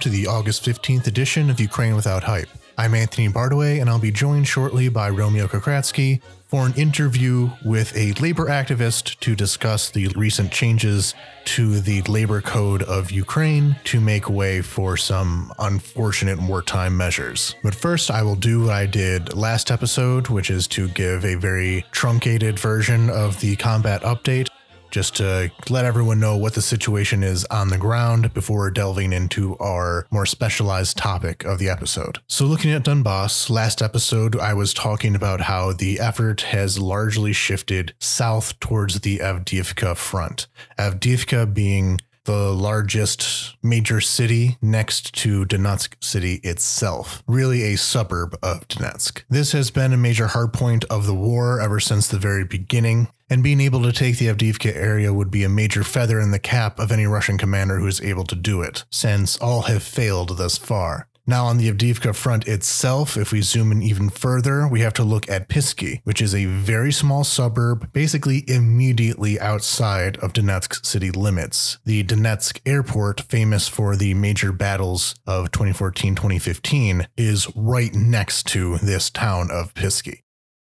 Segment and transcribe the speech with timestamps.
[0.00, 2.48] to the August 15th edition of Ukraine Without Hype.
[2.78, 7.94] I'm Anthony Bartaway, and I'll be joined shortly by Romeo Kokriatski for an interview with
[7.94, 14.00] a labor activist to discuss the recent changes to the labor code of Ukraine to
[14.00, 17.54] make way for some unfortunate wartime measures.
[17.62, 21.34] But first, I will do what I did last episode, which is to give a
[21.34, 24.48] very truncated version of the combat update
[24.90, 29.56] just to let everyone know what the situation is on the ground before delving into
[29.58, 32.18] our more specialized topic of the episode.
[32.26, 37.32] So, looking at Donbas, last episode I was talking about how the effort has largely
[37.32, 40.46] shifted south towards the Avdiivka front.
[40.78, 48.68] Avdiivka being the largest major city next to Donetsk city itself, really a suburb of
[48.68, 49.24] Donetsk.
[49.28, 53.42] This has been a major hardpoint of the war ever since the very beginning, and
[53.42, 56.78] being able to take the Avdiivka area would be a major feather in the cap
[56.78, 60.56] of any Russian commander who is able to do it, since all have failed thus
[60.56, 61.08] far.
[61.30, 65.04] Now, on the Avdiivka front itself, if we zoom in even further, we have to
[65.04, 71.12] look at Pisky, which is a very small suburb, basically immediately outside of Donetsk city
[71.12, 71.78] limits.
[71.84, 78.78] The Donetsk airport, famous for the major battles of 2014 2015, is right next to
[78.78, 80.22] this town of Pisky.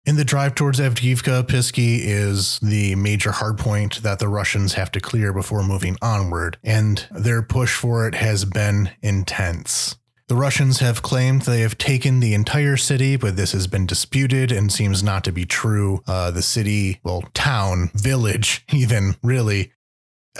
[0.05, 5.01] In the drive towards Avdiivka, Pisky is the major hardpoint that the Russians have to
[5.01, 9.97] clear before moving onward, and their push for it has been intense.
[10.33, 14.51] The Russians have claimed they have taken the entire city, but this has been disputed
[14.51, 16.01] and seems not to be true.
[16.07, 19.73] Uh, the city, well, town, village, even really,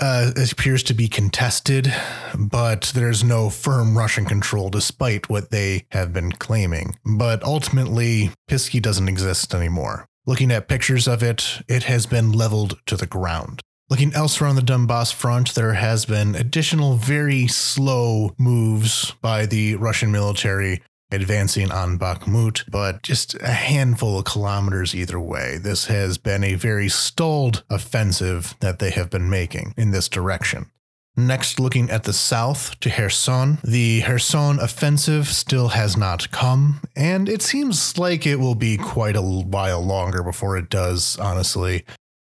[0.00, 1.94] uh, appears to be contested,
[2.36, 6.96] but there's no firm Russian control despite what they have been claiming.
[7.04, 10.08] But ultimately, Pisky doesn't exist anymore.
[10.26, 13.62] Looking at pictures of it, it has been leveled to the ground.
[13.90, 19.76] Looking elsewhere on the Donbas front, there has been additional very slow moves by the
[19.76, 25.58] Russian military advancing on Bakhmut, but just a handful of kilometers either way.
[25.58, 30.70] This has been a very stalled offensive that they have been making in this direction.
[31.14, 37.28] Next, looking at the south to Kherson, the Kherson offensive still has not come, and
[37.28, 41.84] it seems like it will be quite a while longer before it does, honestly.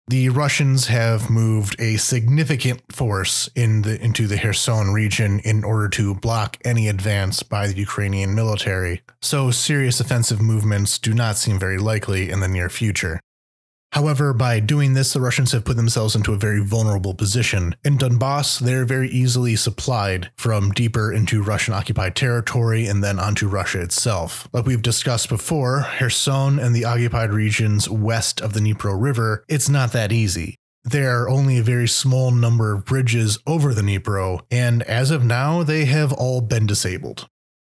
[0.06, 5.88] The Russians have moved a significant force in the, into the Kherson region in order
[5.90, 11.58] to block any advance by the Ukrainian military, so serious offensive movements do not seem
[11.58, 13.18] very likely in the near future.
[13.94, 17.76] However, by doing this, the Russians have put themselves into a very vulnerable position.
[17.84, 23.46] In Donbas, they're very easily supplied from deeper into Russian occupied territory and then onto
[23.46, 24.48] Russia itself.
[24.52, 29.68] Like we've discussed before, Kherson and the occupied regions west of the Dnipro River, it's
[29.68, 30.56] not that easy.
[30.82, 35.24] There are only a very small number of bridges over the Dnipro, and as of
[35.24, 37.28] now, they have all been disabled.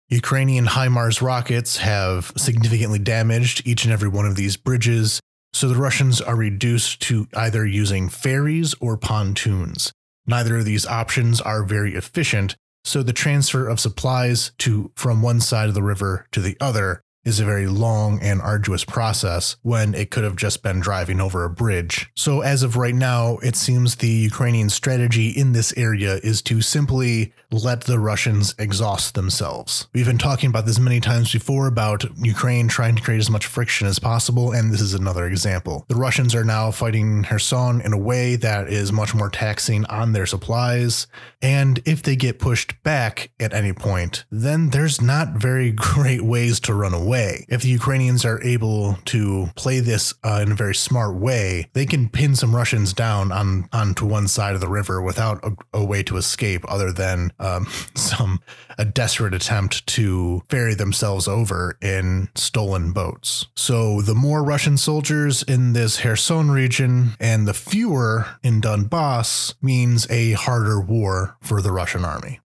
[0.09, 5.21] Ukrainian HIMARS rockets have significantly damaged each and every one of these bridges,
[5.53, 9.93] so the Russians are reduced to either using ferries or pontoons.
[10.27, 15.41] Neither of these options are very efficient, so the transfer of supplies to from one
[15.41, 19.95] side of the river to the other is a very long and arduous process when
[19.95, 22.11] it could have just been driving over a bridge.
[22.17, 26.61] So, as of right now, it seems the Ukrainian strategy in this area is to
[26.61, 29.87] simply let the Russians exhaust themselves.
[29.93, 33.47] We've been talking about this many times before about Ukraine trying to create as much
[33.47, 35.85] friction as possible, and this is another example.
[35.89, 40.13] The Russians are now fighting Kherson in a way that is much more taxing on
[40.13, 41.07] their supplies,
[41.41, 46.59] and if they get pushed back at any point, then there's not very great ways
[46.61, 47.45] to run away way.
[47.51, 51.85] If the Ukrainians are able to play this uh, in a very smart way, they
[51.85, 55.85] can pin some Russians down on onto one side of the river without a, a
[55.85, 58.41] way to escape, other than um, some
[58.79, 63.47] a desperate attempt to ferry themselves over in stolen boats.
[63.55, 70.07] So the more Russian soldiers in this Kherson region and the fewer in Donbas means
[70.09, 72.41] a harder war for the Russian army.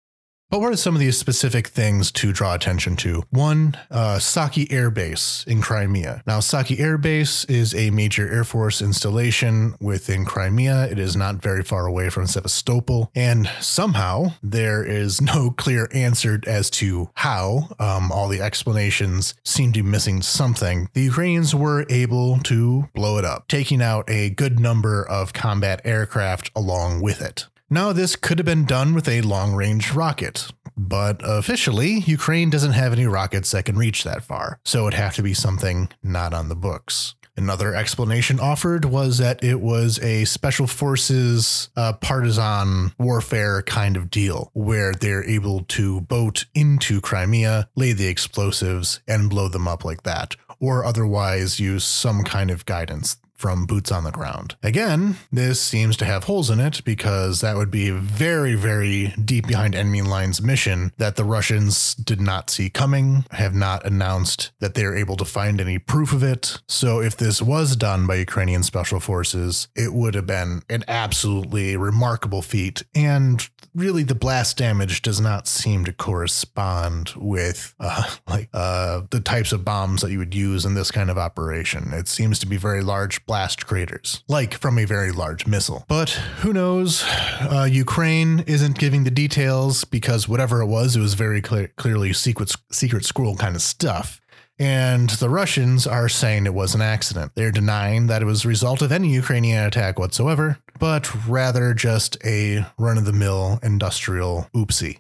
[0.53, 3.25] But what are some of these specific things to draw attention to?
[3.31, 6.23] One, uh, Saki Air Base in Crimea.
[6.27, 10.89] Now, Saki Air Base is a major Air Force installation within Crimea.
[10.91, 13.11] It is not very far away from Sevastopol.
[13.15, 17.71] And somehow there is no clear answer as to how.
[17.79, 20.91] Um, all the explanations seem to be missing something.
[20.93, 25.81] The Ukrainians were able to blow it up, taking out a good number of combat
[25.87, 27.47] aircraft along with it.
[27.73, 32.73] Now, this could have been done with a long range rocket, but officially, Ukraine doesn't
[32.73, 36.35] have any rockets that can reach that far, so it'd have to be something not
[36.35, 37.15] on the books.
[37.35, 44.11] Another explanation offered was that it was a special forces uh, partisan warfare kind of
[44.11, 49.83] deal where they're able to boat into Crimea, lay the explosives, and blow them up
[49.83, 54.55] like that, or otherwise use some kind of guidance from boots on the ground.
[54.63, 59.49] Again, this seems to have holes in it because that would be very, very deep
[59.49, 64.75] behind enemy lines mission that the Russians did not see coming, have not announced that
[64.75, 66.61] they're able to find any proof of it.
[66.69, 71.77] So if this was done by Ukrainian special forces, it would have been an absolutely
[71.77, 72.85] remarkable feat.
[72.95, 79.21] And really the blast damage does not seem to correspond with uh, like uh, the
[79.21, 81.93] types of bombs that you would use in this kind of operation.
[81.93, 85.85] It seems to be very large blast craters, like from a very large missile.
[85.89, 87.05] But who knows?
[87.41, 92.13] Uh, Ukraine isn't giving the details because whatever it was, it was very clear, clearly
[92.13, 94.21] secret secret scroll kind of stuff.
[94.59, 97.33] And the Russians are saying it was an accident.
[97.35, 102.19] They're denying that it was a result of any Ukrainian attack whatsoever, but rather just
[102.25, 104.99] a run of the mill industrial oopsie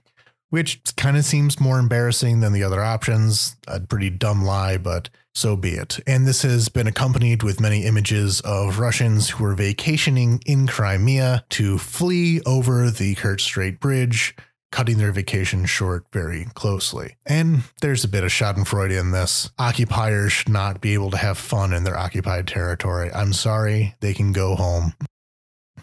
[0.50, 3.56] which kind of seems more embarrassing than the other options.
[3.67, 5.99] A pretty dumb lie, but so be it.
[6.06, 11.46] And this has been accompanied with many images of Russians who were vacationing in Crimea
[11.49, 14.37] to flee over the Kerch Strait Bridge,
[14.70, 17.17] cutting their vacation short very closely.
[17.25, 19.50] And there's a bit of Schadenfreude in this.
[19.58, 23.11] Occupiers should not be able to have fun in their occupied territory.
[23.11, 24.93] I'm sorry, they can go home.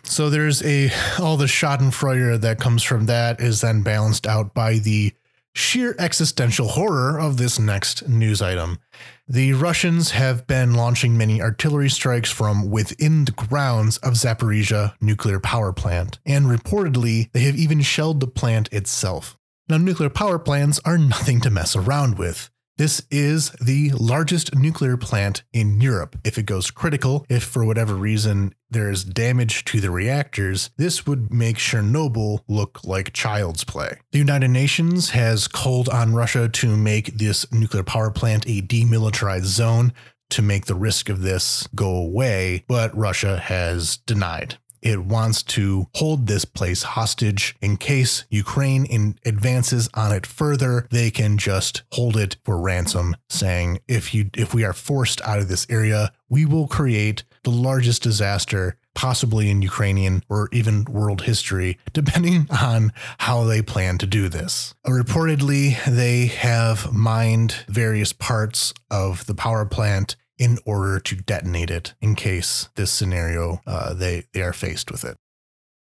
[0.03, 4.75] So there's a all the Schadenfreude that comes from that is then balanced out by
[4.75, 5.13] the
[5.53, 8.79] sheer existential horror of this next news item.
[9.27, 15.39] The Russians have been launching many artillery strikes from within the grounds of Zaporizhia nuclear
[15.39, 19.37] power plant, and reportedly they have even shelled the plant itself.
[19.67, 22.49] Now, nuclear power plants are nothing to mess around with.
[22.79, 26.17] This is the largest nuclear plant in Europe.
[26.23, 31.05] If it goes critical, if for whatever reason there is damage to the reactors, this
[31.05, 33.97] would make Chernobyl look like child's play.
[34.13, 39.43] The United Nations has called on Russia to make this nuclear power plant a demilitarized
[39.43, 39.91] zone
[40.29, 44.57] to make the risk of this go away, but Russia has denied.
[44.81, 50.87] It wants to hold this place hostage in case Ukraine in advances on it further.
[50.91, 55.39] They can just hold it for ransom, saying if you if we are forced out
[55.39, 61.21] of this area, we will create the largest disaster possibly in Ukrainian or even world
[61.21, 64.75] history, depending on how they plan to do this.
[64.85, 71.93] Reportedly, they have mined various parts of the power plant in order to detonate it
[72.01, 75.17] in case this scenario uh, they they are faced with it.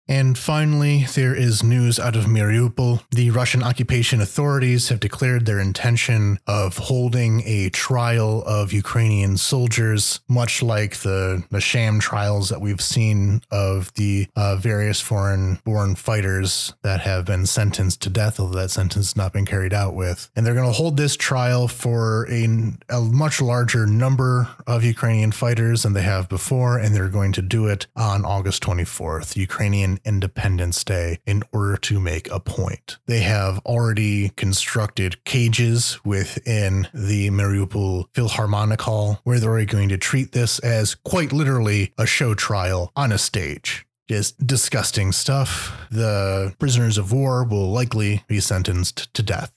[0.07, 3.03] And finally, there is news out of Mariupol.
[3.11, 10.21] The Russian occupation authorities have declared their intention of holding a trial of Ukrainian soldiers,
[10.29, 15.95] much like the, the sham trials that we've seen of the uh, various foreign born
[15.95, 19.95] fighters that have been sentenced to death, although that sentence has not been carried out
[19.95, 20.31] with.
[20.37, 22.47] And they're going to hold this trial for a,
[22.91, 27.43] a much larger number of Ukrainian fighters than they have before, and they're going to
[27.43, 29.37] do it on August 24th.
[29.37, 32.99] Ukrainian Independence Day in order to make a point.
[33.07, 40.33] They have already constructed cages within the Mariupol Philharmonic Hall where they're going to treat
[40.33, 45.73] this as quite literally a show trial on a stage just disgusting stuff.
[45.91, 49.55] The prisoners of war will likely be sentenced to death.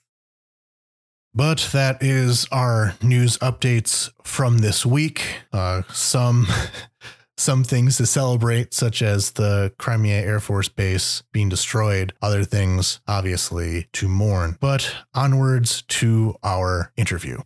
[1.33, 5.41] But that is our news updates from this week.
[5.53, 6.47] Uh, some
[7.37, 12.99] some things to celebrate, such as the Crimea Air Force Base being destroyed, other things,
[13.07, 14.57] obviously, to mourn.
[14.59, 17.39] But onwards to our interview.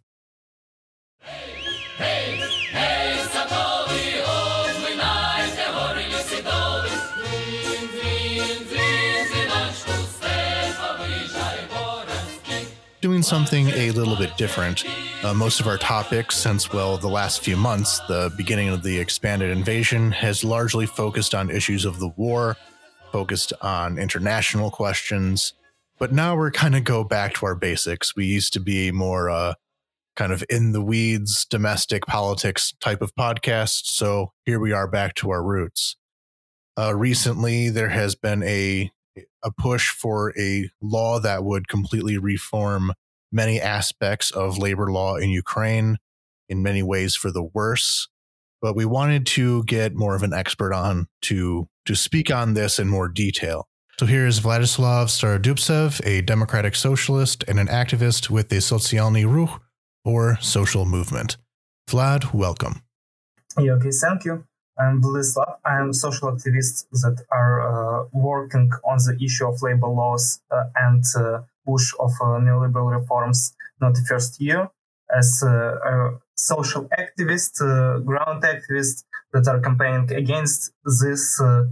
[1.19, 1.61] Hey,
[1.97, 2.41] hey.
[13.01, 14.85] doing something a little bit different.
[15.23, 18.97] Uh, most of our topics, since, well, the last few months, the beginning of the
[18.97, 22.57] expanded invasion, has largely focused on issues of the war,
[23.11, 25.53] focused on international questions.
[25.99, 28.15] But now we're kind of go back to our basics.
[28.15, 29.53] We used to be more uh,
[30.15, 33.85] kind of in the weeds, domestic politics type of podcast.
[33.91, 35.97] So here we are back to our roots.
[36.75, 38.89] Uh, recently, there has been a
[39.43, 42.93] a push for a law that would completely reform
[43.31, 45.97] many aspects of labor law in Ukraine,
[46.49, 48.07] in many ways for the worse.
[48.61, 52.77] But we wanted to get more of an expert on to to speak on this
[52.77, 53.67] in more detail.
[53.99, 59.61] So here is Vladyslav Starodubtsev, a democratic socialist and an activist with the Sotsialnyi Rukh,
[60.03, 61.37] or social movement.
[61.89, 62.81] Vlad, welcome.
[63.59, 64.43] Yeah, okay, thank you.
[64.79, 65.55] I'm Vladyslav.
[65.65, 71.03] I'm social activist that are uh, working on the issue of labor laws uh, and
[71.17, 74.69] uh, push of uh, neoliberal reforms not the first year
[75.13, 79.03] as a social activist, uh, ground activist
[79.33, 81.63] that are campaigning against this uh,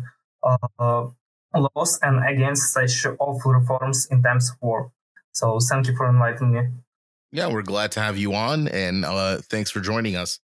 [1.55, 4.91] laws and against such awful reforms in times of war.
[5.31, 6.61] So thank you for inviting me.
[7.31, 10.39] Yeah, we're glad to have you on, and uh, thanks for joining us.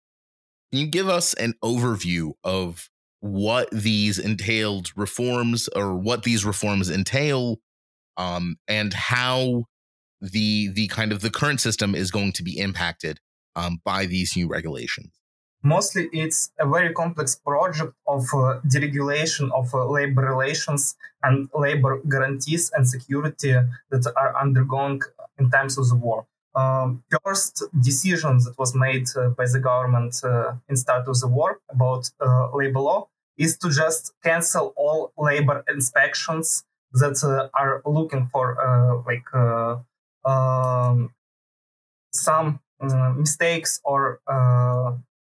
[0.72, 6.90] Can you give us an overview of what these entailed reforms or what these reforms
[6.90, 7.60] entail
[8.18, 9.65] um, and how
[10.22, 13.20] the the kind of the current system is going to be impacted
[13.56, 15.12] um, by these new regulations.
[15.63, 22.01] Mostly it's a very complex project of uh, deregulation of uh, labor relations and labor
[22.10, 23.53] guarantees and security
[23.91, 25.01] that are undergoing
[25.38, 26.25] in times of the war.
[26.56, 31.27] Um, first decision that was made uh, by the government uh, in start of the
[31.27, 36.63] war about uh, labor law is to just cancel all labor inspections
[36.94, 39.78] that uh, are looking for uh, like uh,
[40.30, 41.14] um,
[42.14, 42.60] some
[43.18, 44.20] mistakes or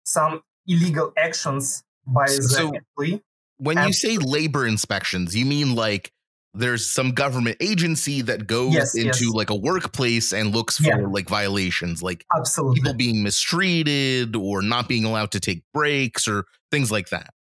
[0.04, 3.22] some illegal actions by the so employee.
[3.58, 6.12] When and you say labor inspections, you mean like
[6.54, 9.34] there's some government agency that goes yes, into yes.
[9.34, 11.06] like a workplace and looks for yeah.
[11.06, 12.80] like violations like Absolutely.
[12.80, 17.32] people being mistreated or not being allowed to take breaks or things like that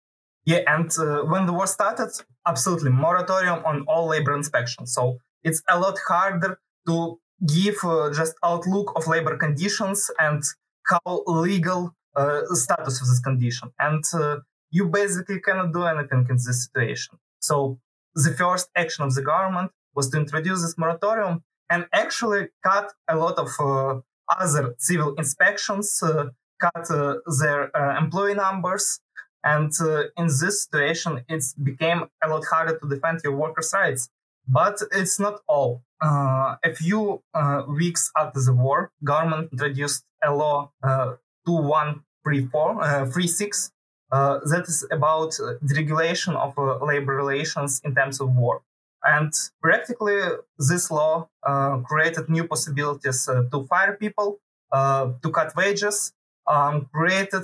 [0.46, 2.12] yeah and uh, when the war started
[2.48, 8.36] absolutely moratorium on all labor inspections so it's a lot harder to give uh, just
[8.44, 10.44] outlook of labor conditions and
[10.86, 14.38] how legal uh, status of this condition and uh,
[14.72, 17.80] you basically cannot do anything in this situation so
[18.16, 23.16] the first action of the government was to introduce this moratorium and actually cut a
[23.16, 24.00] lot of uh,
[24.40, 26.26] other civil inspections, uh,
[26.60, 26.88] cut
[27.40, 29.00] their employee numbers.
[29.44, 34.10] And uh, in this situation, it became a lot harder to defend your workers' rights.
[34.48, 35.82] But it's not all.
[36.02, 37.22] Uh, a few
[37.68, 40.72] weeks after the war, government introduced a law
[41.46, 43.72] 2136
[44.12, 48.62] uh, that is about the regulation of uh, labor relations in terms of war.
[49.04, 49.32] And
[49.62, 50.20] practically,
[50.60, 54.40] this law uh, created new possibilities to fire people,
[54.74, 56.14] to cut wages,
[56.48, 57.44] um, created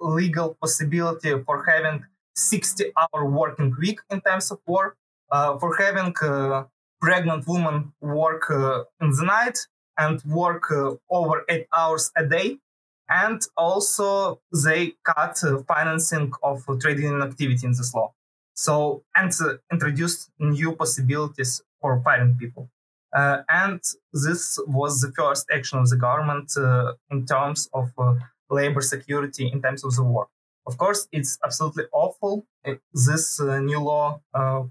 [0.00, 4.96] legal possibility for having 60 hour working week in times of war,
[5.30, 6.64] uh, for having uh,
[7.00, 9.58] pregnant women work uh, in the night
[9.98, 10.70] and work
[11.10, 12.58] over eight hours a day
[13.08, 18.12] and also they cut uh, financing of trade union activity in this law.
[18.54, 22.70] So and uh, introduced new possibilities for firing people.
[23.14, 23.80] Uh, and
[24.12, 28.14] this was the first action of the government uh, in terms of uh,
[28.50, 30.28] labor security in times of the war.
[30.66, 32.46] Of course, it's absolutely awful.
[32.64, 34.20] It, this uh, new law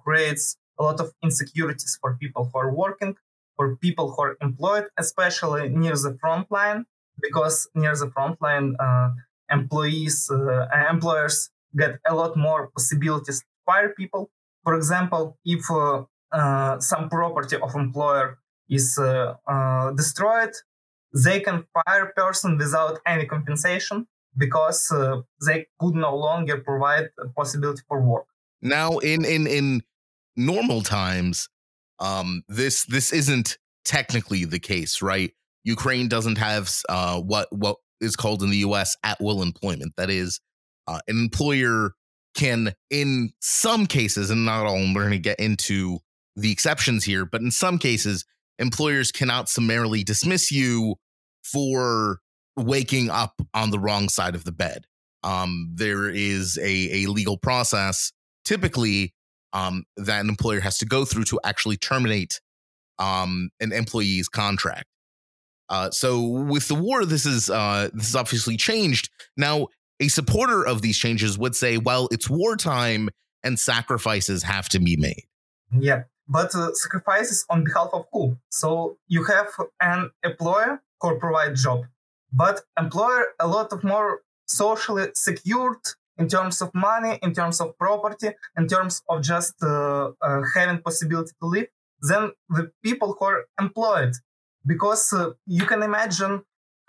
[0.04, 3.16] creates a lot of insecurities for people who are working,
[3.56, 6.86] for people who are employed, especially near the front line
[7.22, 9.10] because near the front line, uh,
[9.52, 14.30] employees, uh, employers get a lot more possibilities to fire people.
[14.64, 18.40] For example, if uh, some property of employer
[18.70, 19.00] is
[19.96, 20.54] destroyed,
[21.16, 24.06] they can fire a person without any compensation
[24.38, 28.28] because uh, they could no longer provide a possibility for work.
[28.62, 29.82] Now, in in in
[30.36, 31.50] normal times,
[32.00, 35.32] um, this this isn't technically the case, right?
[35.64, 38.98] Ukraine doesn't have uh, what what is called in the U.S.
[39.04, 39.94] at will employment.
[39.96, 40.42] That is,
[40.88, 41.94] uh, an employer
[42.36, 46.00] can, in some cases, and not all, and we're going to get into
[46.36, 48.26] the exceptions here, but in some cases,
[48.60, 50.96] employers cannot summarily dismiss you
[51.52, 52.20] for
[52.58, 54.86] waking up on the wrong side of the bed.
[55.24, 58.12] Um, there is a, a legal process
[58.44, 59.14] typically
[59.54, 62.40] um, that an employer has to go through to actually terminate
[63.00, 64.86] um, an employee's contract.
[65.70, 69.10] Uh, so with the war, this is uh, this is obviously changed.
[69.36, 69.68] Now,
[70.00, 73.10] a supporter of these changes would say, "Well, it's wartime,
[73.44, 75.24] and sacrifices have to be made."
[75.72, 78.38] Yeah, but uh, sacrifices on behalf of who?
[78.50, 79.48] So you have
[79.82, 81.86] an employer who provide job,
[82.32, 85.84] but employer a lot of more socially secured
[86.18, 90.82] in terms of money, in terms of property, in terms of just uh, uh, having
[90.82, 91.68] possibility to live
[92.02, 94.14] than the people who are employed
[94.66, 96.42] because uh, you can imagine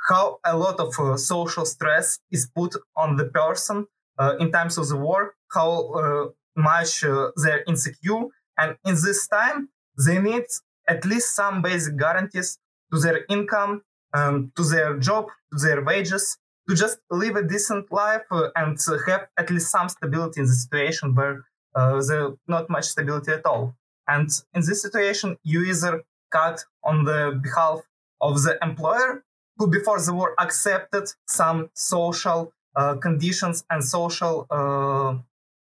[0.08, 3.86] how a lot of uh, social stress is put on the person
[4.18, 7.00] uh, in times of the war, how uh, much
[7.42, 8.24] they're insecure.
[8.58, 9.68] And in this time,
[10.06, 10.44] they need
[10.88, 12.58] at least some basic guarantees
[12.92, 13.82] to their income,
[14.14, 16.38] um, to their job, to their wages.
[16.68, 21.14] to just live a decent life and have at least some stability in the situation
[21.14, 21.44] where
[21.74, 22.10] there's
[22.48, 23.76] not much stability at all.
[24.08, 27.80] And in this situation, you either cut on the behalf
[28.20, 29.24] of the employer
[29.56, 35.16] who before the war accepted some social uh, conditions and social uh,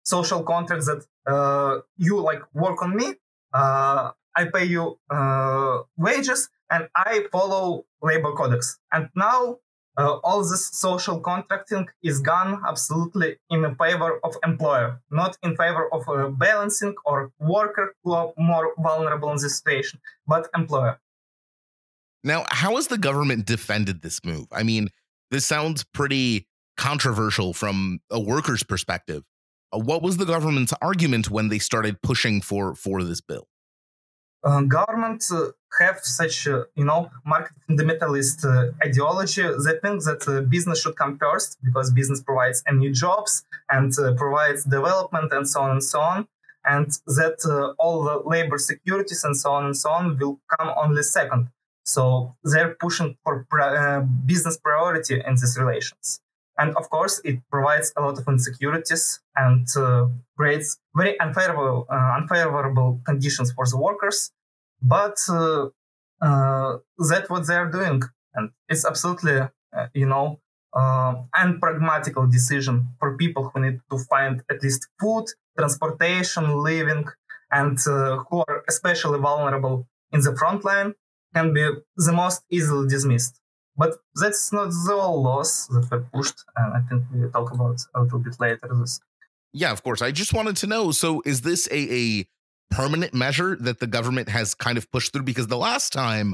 [0.03, 3.13] social contracts that uh, you like work on me
[3.53, 9.57] uh, i pay you uh, wages and i follow labor codex and now
[9.97, 15.87] uh, all this social contracting is gone absolutely in favor of employer, not in favor
[15.93, 20.99] of uh, balancing or worker who are more vulnerable in this situation, but employer.
[22.23, 24.47] Now, how has the government defended this move?
[24.51, 24.89] I mean,
[25.31, 29.23] this sounds pretty controversial from a worker's perspective.
[29.71, 33.47] Uh, what was the government's argument when they started pushing for for this bill?
[34.45, 35.49] Uh, governments uh,
[35.79, 39.41] have such, you know, market fundamentalist uh, ideology.
[39.41, 44.63] They think that uh, business should come first because business provides new jobs and provides
[44.63, 46.27] development and so on and so on,
[46.63, 51.01] and that all the labor securities and so on and so on will come only
[51.01, 51.49] second.
[51.83, 53.47] So they're pushing for
[54.25, 56.21] business priority in these relations.
[56.57, 60.07] And of course, it provides a lot of insecurities and uh,
[60.37, 64.31] creates very unfavorable, uh, unfavorable conditions for the workers.
[64.81, 65.67] But uh,
[66.21, 66.77] uh,
[67.09, 68.01] that's what they're doing.
[68.35, 70.39] And it's absolutely, uh, you know,
[71.33, 75.25] unpragmatical decision for people who need to find at least food,
[75.57, 77.05] transportation, living,
[77.51, 77.79] and
[78.29, 80.93] who are especially vulnerable in the front line
[81.33, 83.39] can be the most easily dismissed.
[83.77, 87.81] But that's not the all laws that were pushed, and I think we talk about
[87.93, 89.01] a little bit later this.
[89.53, 90.01] Yeah, of course.
[90.01, 90.91] I just wanted to know.
[90.91, 92.27] So, is this a, a
[92.71, 95.23] permanent measure that the government has kind of pushed through?
[95.23, 96.33] Because the last time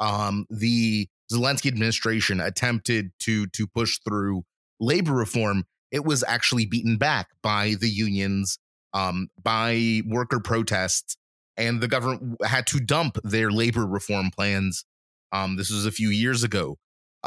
[0.00, 4.44] um, the Zelensky administration attempted to to push through
[4.80, 8.58] labor reform, it was actually beaten back by the unions,
[8.94, 11.16] um, by worker protests,
[11.56, 14.84] and the government had to dump their labor reform plans.
[15.32, 16.78] Um, this was a few years ago.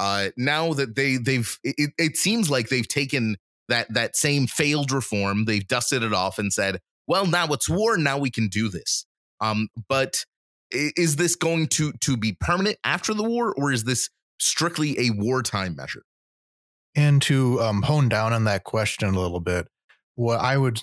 [0.02, 3.38] Uh, now that they they've it, it seems like they've taken
[3.70, 7.98] that that same failed reform, they've dusted it off and said, "Well, now it's war.
[7.98, 9.06] Now we can do this."
[9.42, 10.26] Um, but
[10.72, 14.10] is this going to to be permanent after the war, or is this
[14.40, 16.02] strictly a wartime measure?
[16.96, 19.68] And to um, hone down on that question a little bit,
[20.16, 20.82] what I would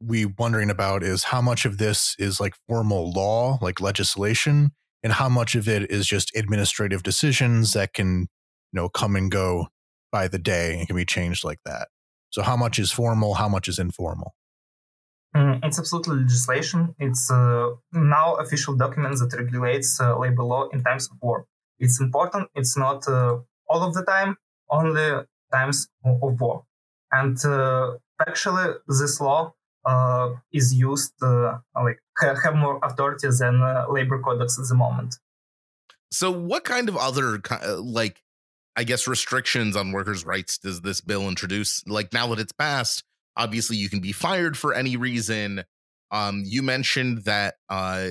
[0.00, 4.72] we wondering about is how much of this is like formal law, like legislation,
[5.04, 8.28] and how much of it is just administrative decisions that can,
[8.72, 9.68] you know, come and go
[10.10, 11.88] by the day and can be changed like that.
[12.30, 14.34] So how much is formal, how much is informal?
[15.36, 16.94] Mm, it's absolutely legislation.
[16.98, 21.46] It's uh, now official document that regulates uh, labor law in times of war.
[21.78, 22.48] It's important.
[22.54, 24.36] It's not uh, all of the time,
[24.70, 26.64] only times of war.
[27.12, 27.92] And uh,
[28.26, 29.54] actually, this law
[29.84, 35.16] uh, is used uh, like have more authority than uh, labor codex at the moment.
[36.10, 38.22] So, what kind of other uh, like,
[38.78, 41.84] I guess, restrictions on workers' rights does this bill introduce?
[41.88, 43.02] Like now that it's passed,
[43.36, 45.64] obviously you can be fired for any reason.
[46.12, 48.08] Um, you mentioned that uh,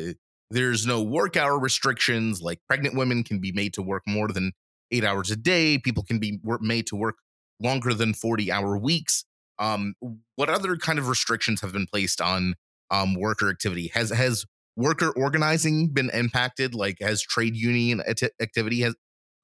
[0.51, 2.41] there's no work hour restrictions.
[2.41, 4.51] Like pregnant women can be made to work more than
[4.91, 5.77] eight hours a day.
[5.77, 7.15] People can be made to work
[7.61, 9.23] longer than 40 hour weeks.
[9.59, 9.93] Um,
[10.35, 12.55] what other kind of restrictions have been placed on
[12.91, 13.89] um, worker activity?
[13.93, 14.43] Has has
[14.75, 16.75] worker organizing been impacted?
[16.75, 18.03] Like, has trade union
[18.41, 18.95] activity has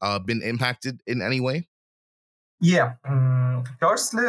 [0.04, 1.68] uh, been impacted in any way?
[2.60, 2.94] Yeah.
[3.08, 4.28] Um, firstly,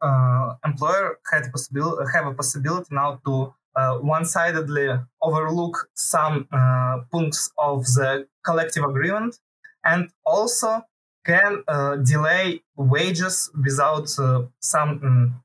[0.00, 4.88] uh, employer had possibility have a possibility now to uh, one-sidedly
[5.20, 9.38] overlook some uh, points of the collective agreement,
[9.84, 10.82] and also
[11.24, 11.62] can
[12.04, 14.90] delay wages without some.
[15.06, 15.42] Um,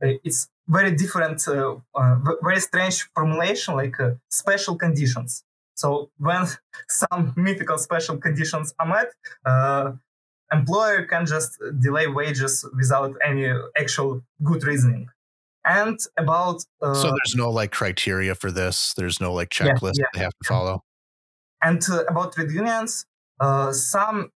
[0.00, 1.46] it's very different,
[2.42, 3.96] very strange formulation, like
[4.28, 5.44] special conditions.
[5.80, 6.46] So when
[6.88, 9.08] some mythical special conditions are met,
[9.46, 9.92] uh,
[10.52, 11.50] employer can just
[11.86, 13.46] delay wages without any
[13.82, 15.08] actual good reasoning.
[15.64, 18.94] And about so there's no like criteria for this.
[18.96, 20.82] There's no like checklist yeah, yeah, they have to follow.
[21.62, 23.04] And about trade unions,
[23.40, 24.32] uh, some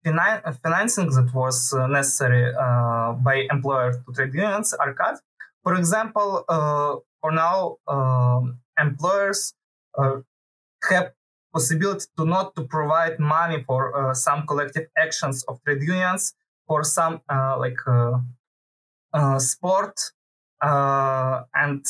[0.63, 5.15] financing that was uh, necessary uh, by employer to trade unions are cut.
[5.63, 9.53] For example, uh, for now, um, employers
[9.97, 10.17] uh,
[10.89, 11.13] have
[11.53, 16.33] possibility to not to provide money for uh, some collective actions of trade unions
[16.67, 19.99] for some uh, like uh, sport
[20.61, 21.85] and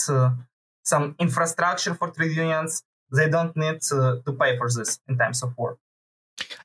[0.83, 2.83] some infrastructure for trade unions.
[3.11, 5.77] They don't need to pay for this in times of war.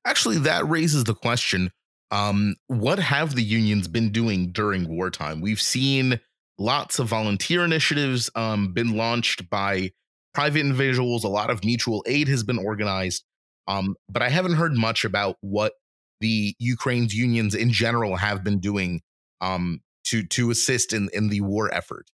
[0.04, 1.70] Actually, that raises the question
[2.10, 5.42] Um, what have the unions been doing during wartime?
[5.42, 6.20] We've seen
[6.56, 9.92] lots of volunteer initiatives um, been launched by
[10.34, 11.24] private individuals.
[11.24, 13.24] A lot of mutual aid has been organized.
[13.66, 15.72] Um, but I haven't heard much about what
[16.20, 19.02] the Ukraine's unions in general have been doing
[19.40, 22.06] um, to to assist in in the war effort.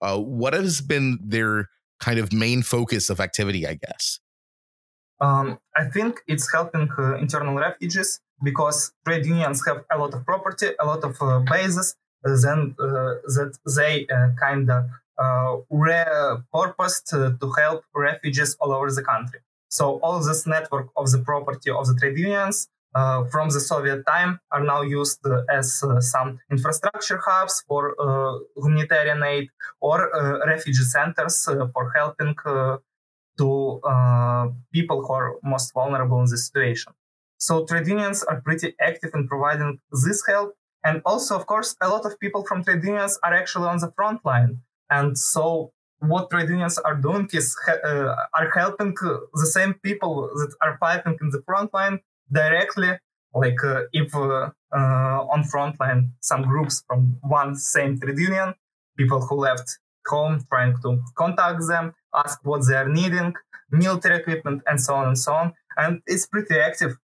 [0.00, 3.66] Uh, what has been their kind of main focus of activity?
[3.66, 4.20] I guess.
[5.20, 10.24] Um, I think it's helping uh, internal refugees because trade unions have a lot of
[10.24, 14.84] property, a lot of uh, bases, uh, then uh, that they uh, kind of
[15.20, 17.04] repurposed
[17.40, 19.40] to help refugees all over the country.
[19.68, 24.04] So all this network of the property of the trade unions uh, from the Soviet
[24.06, 27.94] time are now used uh, as uh, some infrastructure hubs for
[28.56, 29.48] humanitarian aid
[29.80, 30.10] or
[30.46, 32.34] refugee centers for helping
[33.38, 33.80] to
[34.72, 36.92] people who are most vulnerable in this situation.
[37.36, 40.54] So trade unions are pretty active in providing this help.
[40.82, 43.92] And also, of course, a lot of people from trade unions are actually on the
[43.92, 44.62] front line.
[44.90, 50.54] And so what trade unions are doing is uh, are helping the same people that
[50.62, 51.98] are fighting in the front line
[52.32, 52.92] directly
[53.34, 58.54] like uh, if uh, uh, on frontline some groups from one same trade union
[58.96, 63.34] people who left home trying to contact them ask what they are needing
[63.70, 65.54] military equipment and so on and so on.
[65.76, 66.96] And it's pretty active.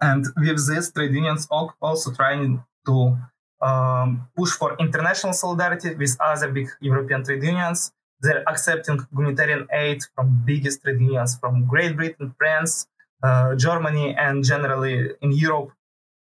[0.00, 3.18] And with this trade unions also trying to
[3.62, 7.92] um, push for international solidarity with other big european trade unions
[8.22, 12.86] they're accepting humanitarian aid from biggest trade unions from great britain france
[13.22, 15.72] uh, Germany and generally in Europe,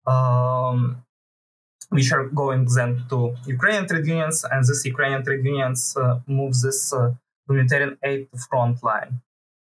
[0.06, 1.04] um,
[1.90, 6.54] which are going then to Ukrainian trade unions, and these Ukrainian trade unions uh, move
[6.62, 7.14] this uh,
[7.48, 9.22] humanitarian aid to front line.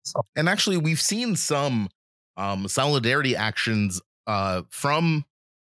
[0.04, 0.20] So.
[0.36, 1.88] And actually, we've seen some
[2.36, 5.24] um, solidarity actions uh, from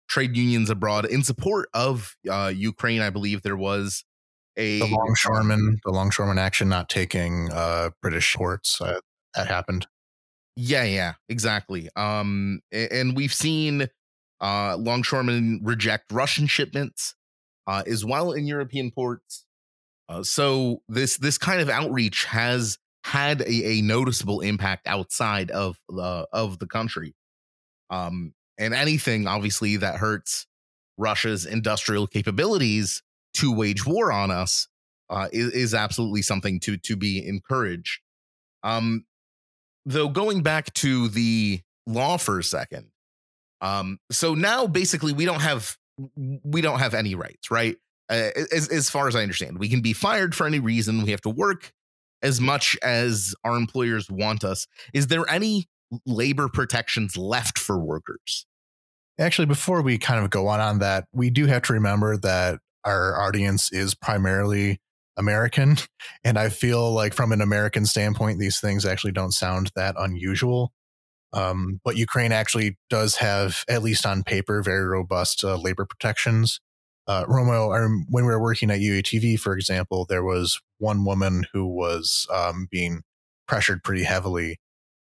[0.10, 3.02] trade unions abroad in support of uh, Ukraine.
[3.02, 4.04] I believe there was
[4.58, 8.82] a the longshoreman, the longshoreman action not taking uh, British ports.
[8.82, 9.00] Uh,
[9.36, 9.88] that happened.
[10.56, 11.90] Yeah, yeah, exactly.
[11.96, 13.88] Um, and we've seen
[14.42, 17.16] uh, longshoremen reject Russian shipments
[17.68, 19.46] uh, as well in European ports.
[20.10, 25.80] Uh, so this this kind of outreach has had a, a noticeable impact outside of
[25.88, 27.16] the of the country.
[27.90, 30.46] Um, and anything obviously that hurts
[30.98, 33.02] Russia's industrial capabilities
[33.36, 34.68] to wage war on us
[35.10, 38.02] uh, is, is absolutely something to to be encouraged.
[38.64, 39.06] Um,
[39.86, 42.86] though going back to the law for a second
[43.62, 45.76] um so now basically we don't have
[46.44, 47.78] we don't have any rights right?
[48.12, 51.12] Uh, as, as far as i understand we can be fired for any reason we
[51.12, 51.72] have to work
[52.22, 54.68] as much as our employers want us.
[54.94, 55.68] Is there any
[56.06, 58.46] labor protections left for workers
[59.20, 62.60] actually before we kind of go on on that we do have to remember that
[62.86, 64.80] our audience is primarily
[65.18, 65.78] American.
[66.24, 70.74] And I feel like from an American standpoint, these things actually don't sound that unusual.
[71.32, 76.60] Um, but Ukraine actually does have, at least on paper, very robust uh, labor protections.
[77.08, 77.70] Uh, Romo,
[78.10, 82.68] when we were working at UATV, for example, there was one woman who was um,
[82.70, 83.02] being
[83.48, 84.60] pressured pretty heavily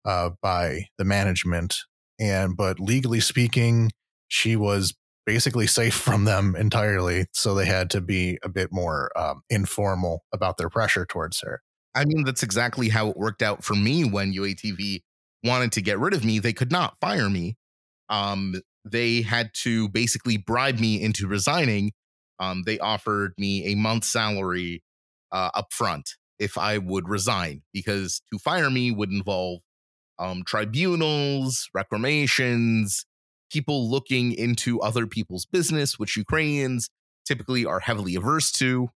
[0.04, 1.78] uh, by the management.
[2.20, 3.90] And, but legally speaking,
[4.28, 4.94] she was
[5.26, 7.26] basically safe from them entirely.
[7.32, 11.60] So they had to be a bit more um, informal about their pressure towards her.
[11.94, 15.00] I mean, that's exactly how it worked out for me when UATV
[15.44, 16.38] wanted to get rid of me.
[16.38, 17.56] They could not fire me.
[18.08, 21.92] Um, they had to basically bribe me into resigning.
[22.40, 24.82] Um, they offered me a month's salary
[25.32, 29.60] uh, up front if I would resign, because to fire me would involve
[30.18, 33.04] um, tribunals, reclamations,
[33.50, 36.88] people looking into other people's business, which Ukrainians
[37.26, 38.90] typically are heavily averse to.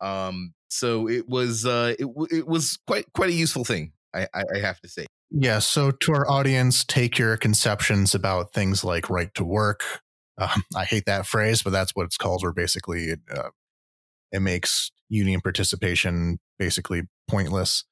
[0.00, 4.58] Um, so it was uh, it it was quite quite a useful thing, I, I
[4.58, 5.06] have to say.
[5.30, 5.58] Yeah.
[5.58, 9.82] So to our audience, take your conceptions about things like right to work.
[10.38, 12.42] Um, I hate that phrase, but that's what it's called.
[12.42, 13.50] Where basically it, uh,
[14.32, 17.84] it makes union participation basically pointless.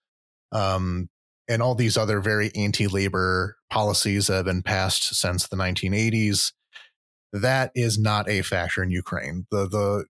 [0.53, 1.09] Um,
[1.49, 6.53] and all these other very anti-labor policies that have been passed since the 1980s
[7.33, 10.05] that is not a factor in ukraine the the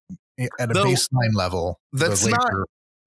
[0.61, 2.51] at a Though, baseline level that's not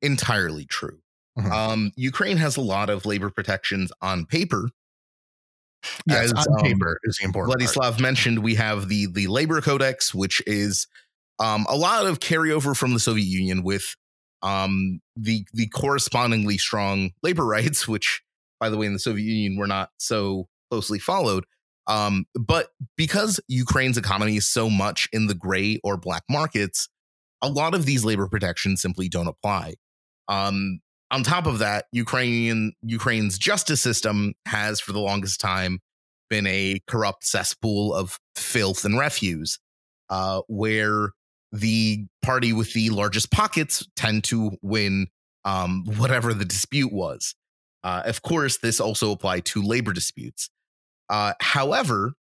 [0.02, 1.00] entirely true
[1.38, 1.52] mm-hmm.
[1.52, 4.70] um, ukraine has a lot of labor protections on paper
[6.08, 8.02] yes, As, on um, paper is the important Vladyslav part.
[8.02, 10.88] mentioned we have the the labor codex which is
[11.39, 13.96] um, a lot of carryover from the soviet union with
[14.41, 18.21] um, the the correspondingly strong labor rights, which,
[18.60, 21.45] by the way, in the Soviet Union were not so closely followed.
[21.88, 26.88] Um, but because Ukraine's economy is so much in the gray or black markets,
[27.41, 29.75] a lot of these labor protections simply don't apply.
[30.28, 35.80] Um, on top of that, Ukrainian Ukraine's justice system has for the longest time
[36.30, 39.58] been a corrupt cesspool of filth and refuse,
[40.12, 41.13] uh, where
[41.52, 45.08] the party with the largest pockets tend to win
[45.46, 47.36] um, whatever the dispute was.
[47.84, 50.50] Uh, of course, this also applied to labor disputes.
[51.10, 52.14] Uh, however,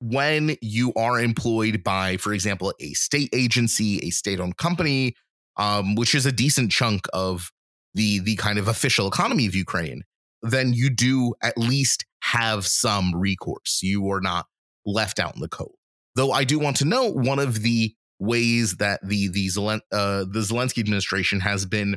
[0.00, 5.14] when you are employed by, for example, a state agency, a state-owned company,
[5.56, 7.50] um, which is a decent chunk of
[7.94, 10.02] the the kind of official economy of Ukraine,
[10.42, 13.80] then you do at least have some recourse.
[13.82, 14.46] You are not
[14.84, 15.76] left out in the cold.
[16.14, 20.24] Though I do want to note one of the ways that the the, Zelen, uh,
[20.30, 21.96] the Zelensky administration has been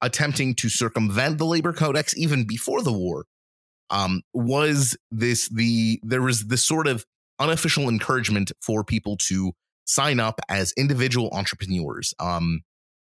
[0.00, 3.26] attempting to circumvent the labor codex even before the war.
[3.90, 7.04] Um, was this the there was this sort of
[7.38, 9.52] unofficial encouragement for people to
[9.84, 12.62] sign up as individual entrepreneurs um,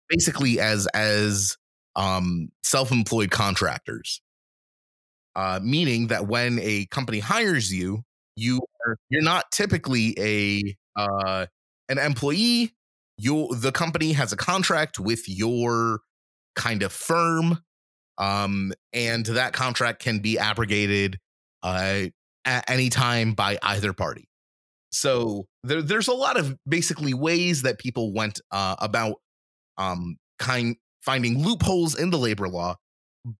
[0.09, 1.57] basically as as
[1.95, 4.21] um, self-employed contractors.
[5.35, 8.03] Uh, meaning that when a company hires you
[8.37, 11.45] you are you're not typically a uh,
[11.89, 12.73] an employee
[13.17, 15.99] you the company has a contract with your
[16.55, 17.59] kind of firm
[18.17, 21.19] um, and that contract can be abrogated
[21.63, 22.05] uh,
[22.45, 24.27] at any time by either party.
[24.91, 29.17] So there, there's a lot of basically ways that people went uh, about
[29.77, 32.75] um, kind finding loopholes in the labor law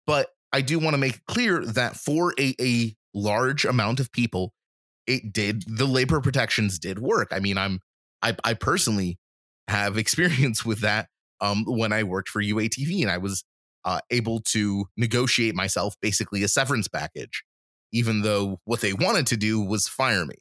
[0.06, 4.54] but i do want to make clear that for a, a large amount of people
[5.08, 7.80] it did the labor protections did work i mean i'm
[8.22, 9.18] I, I personally
[9.68, 11.08] have experience with that
[11.42, 13.44] um, when I worked for UATV and I was
[13.86, 17.44] uh, able to negotiate myself basically a severance package,
[17.92, 20.36] even though what they wanted to do was fire me.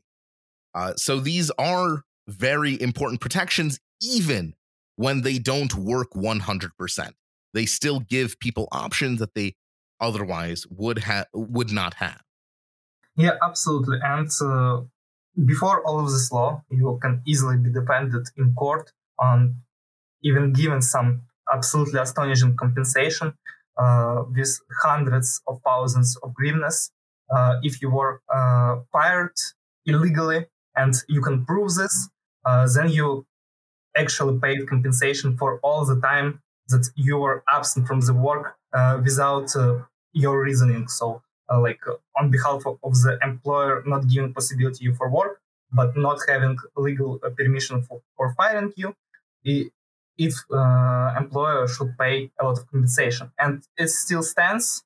[0.74, 4.54] Uh, so these are very important protections, even
[4.96, 7.12] when they don't work 100%.
[7.54, 9.54] They still give people options that they
[10.00, 12.20] otherwise would have would not have.
[13.16, 13.98] Yeah, absolutely.
[14.02, 14.82] And uh,
[15.44, 19.56] before all of this law, you can easily be defended in court on
[20.22, 23.34] even given some absolutely astonishing compensation
[23.78, 26.90] uh, with hundreds of thousands of hryvnias
[27.34, 29.34] uh, if you were uh, fired
[29.86, 32.10] illegally and you can prove this,
[32.46, 33.26] uh, then you
[33.96, 39.00] actually paid compensation for all the time that you were absent from the work uh,
[39.02, 39.78] without uh,
[40.12, 40.88] your reasoning.
[40.88, 45.40] So uh, like uh, on behalf of, of, the employer not giving possibility for work
[45.72, 48.94] but not having legal uh, permission for, for firing you
[50.18, 53.30] if uh, employer should pay a lot of compensation.
[53.38, 54.82] And it still stands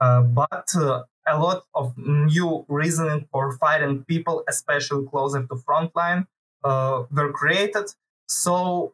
[0.00, 6.26] uh, but uh, a lot of new reasoning for firing people especially closer to frontline
[6.62, 7.86] were created.
[8.28, 8.92] So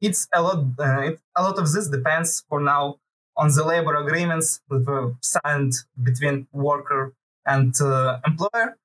[0.00, 2.96] it's a lot it, a lot of this depends for now
[3.36, 7.14] on the labor agreements that were signed between worker
[7.46, 8.76] and uh, employer,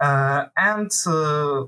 [0.00, 1.64] uh, and uh,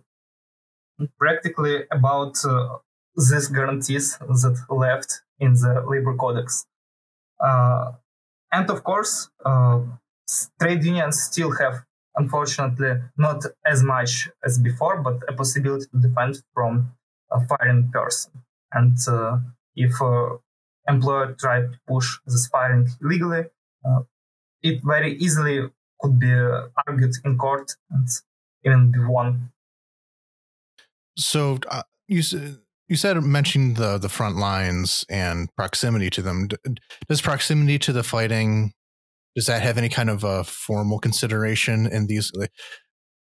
[1.19, 2.79] practically about uh,
[3.17, 6.67] these guarantees that left in the labor codex.
[7.41, 7.93] Uh,
[8.53, 9.81] and of course, uh,
[10.61, 11.85] trade unions still have,
[12.17, 16.93] unfortunately, not as much as before, but a possibility to defend from
[17.31, 18.33] a firing person.
[18.73, 18.97] And
[19.77, 19.93] if
[20.89, 23.45] employer tried to push the spying illegally,
[23.85, 24.01] uh,
[24.63, 25.69] it very easily
[26.01, 26.33] could be
[26.87, 28.09] argued in court and
[28.65, 29.53] even be won.
[31.17, 32.23] So uh, you
[32.89, 36.49] you said mentioning the the front lines and proximity to them.
[37.09, 38.73] Does proximity to the fighting
[39.37, 42.33] does that have any kind of a formal consideration in these?
[42.35, 42.53] Like,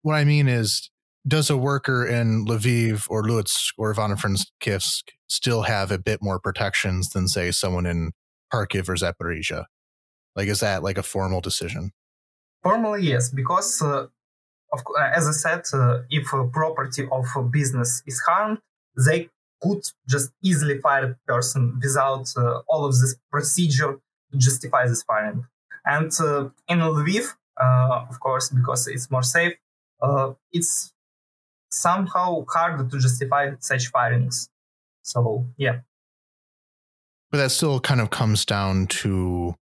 [0.02, 0.90] what I mean is,
[1.28, 7.10] does a worker in Lviv or Lutsk or Ivano-Frankivsk still have a bit more protections
[7.10, 8.12] than say someone in
[8.52, 9.64] Kharkiv or Zaporizhia?
[10.34, 11.92] Like, is that like a formal decision?
[12.62, 14.06] Formally, yes, because uh,
[14.72, 18.58] of, uh, as I said, uh, if a property of a business is harmed,
[19.06, 19.28] they
[19.62, 23.98] could just easily fire a person without uh, all of this procedure
[24.32, 25.46] to justify this firing.
[25.84, 29.54] And uh, in Lviv, uh, of course, because it's more safe,
[30.52, 30.92] it's
[31.70, 34.48] somehow hard to justify such firings.
[35.02, 35.80] So yeah.
[37.30, 39.54] But that still kind of comes down to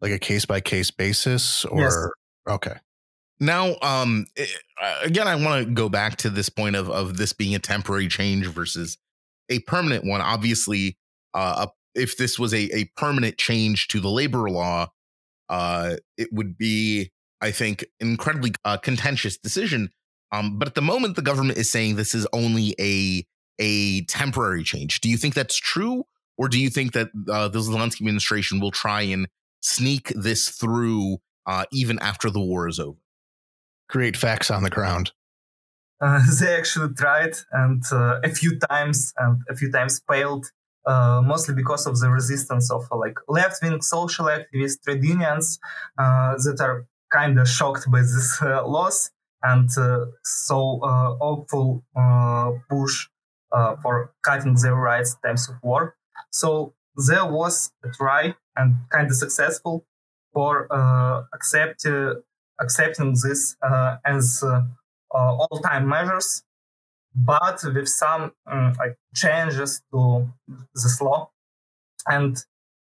[0.00, 1.96] like a case by case basis or yes.
[2.48, 2.74] okay.
[3.38, 4.46] Now, um, eh,
[5.02, 8.08] again, I want to go back to this point of of this being a temporary
[8.08, 8.98] change versus
[9.48, 10.20] a permanent one.
[10.20, 10.96] Obviously,
[11.34, 14.88] uh, if this was a a permanent change to the labor law,
[15.48, 19.90] uh, it would be I think, incredibly uh, contentious decision.
[20.32, 23.24] Um, but at the moment, the government is saying this is only a
[23.58, 25.00] a temporary change.
[25.00, 26.04] Do you think that's true,
[26.36, 29.28] or do you think that uh, the Zelensky administration will try and
[29.60, 32.98] sneak this through uh, even after the war is over?
[33.88, 35.12] Create facts on the ground.
[36.00, 40.46] Uh, they actually tried and uh, a few times and a few times failed
[40.86, 45.58] uh, mostly because of the resistance of uh, like left-wing social activists trade unions
[45.98, 49.10] uh, that are kind of shocked by this uh, loss
[49.42, 53.08] and uh, so a hopeful uh, push
[53.82, 55.96] for cutting their rights times of war
[56.30, 56.74] so
[57.08, 59.86] there was a try and kind of successful
[60.32, 60.66] for
[61.32, 61.86] accept,
[62.60, 63.56] accepting this
[64.04, 64.44] as
[65.16, 66.42] uh, all-time measures,
[67.14, 70.28] but with some um, like changes to
[70.74, 71.30] this law.
[72.06, 72.36] And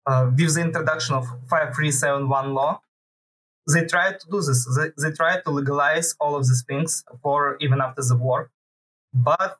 [0.06, 2.80] uh, with the introduction of 5371 law,
[3.72, 4.66] they tried to do this.
[4.76, 8.50] They, they tried to legalize all of these things for even after the war,
[9.12, 9.58] but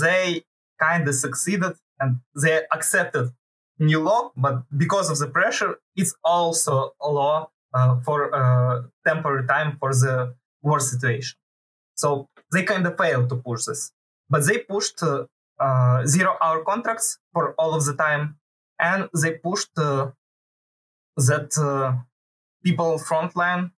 [0.00, 0.44] they
[0.80, 3.32] kind of succeeded and they accepted
[3.78, 4.32] new law.
[4.36, 9.92] But because of the pressure, it's also a law uh, for uh, temporary time for
[9.92, 11.36] the war situation.
[11.94, 13.92] So they kind of failed to push this,
[14.28, 15.26] but they pushed uh,
[15.60, 18.36] uh, zero-hour contracts for all of the time,
[18.80, 20.10] and they pushed uh,
[21.16, 21.56] that
[22.70, 23.70] uh, people frontline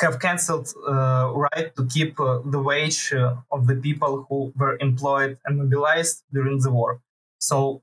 [0.00, 3.12] have cancelled uh, right to keep uh, the wage
[3.50, 7.00] of the people who were employed and mobilized during the war.
[7.38, 7.82] So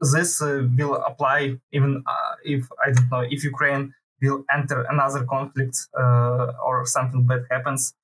[0.00, 2.04] this will apply even
[2.44, 7.94] if I don't know if Ukraine will enter another conflict or something bad happens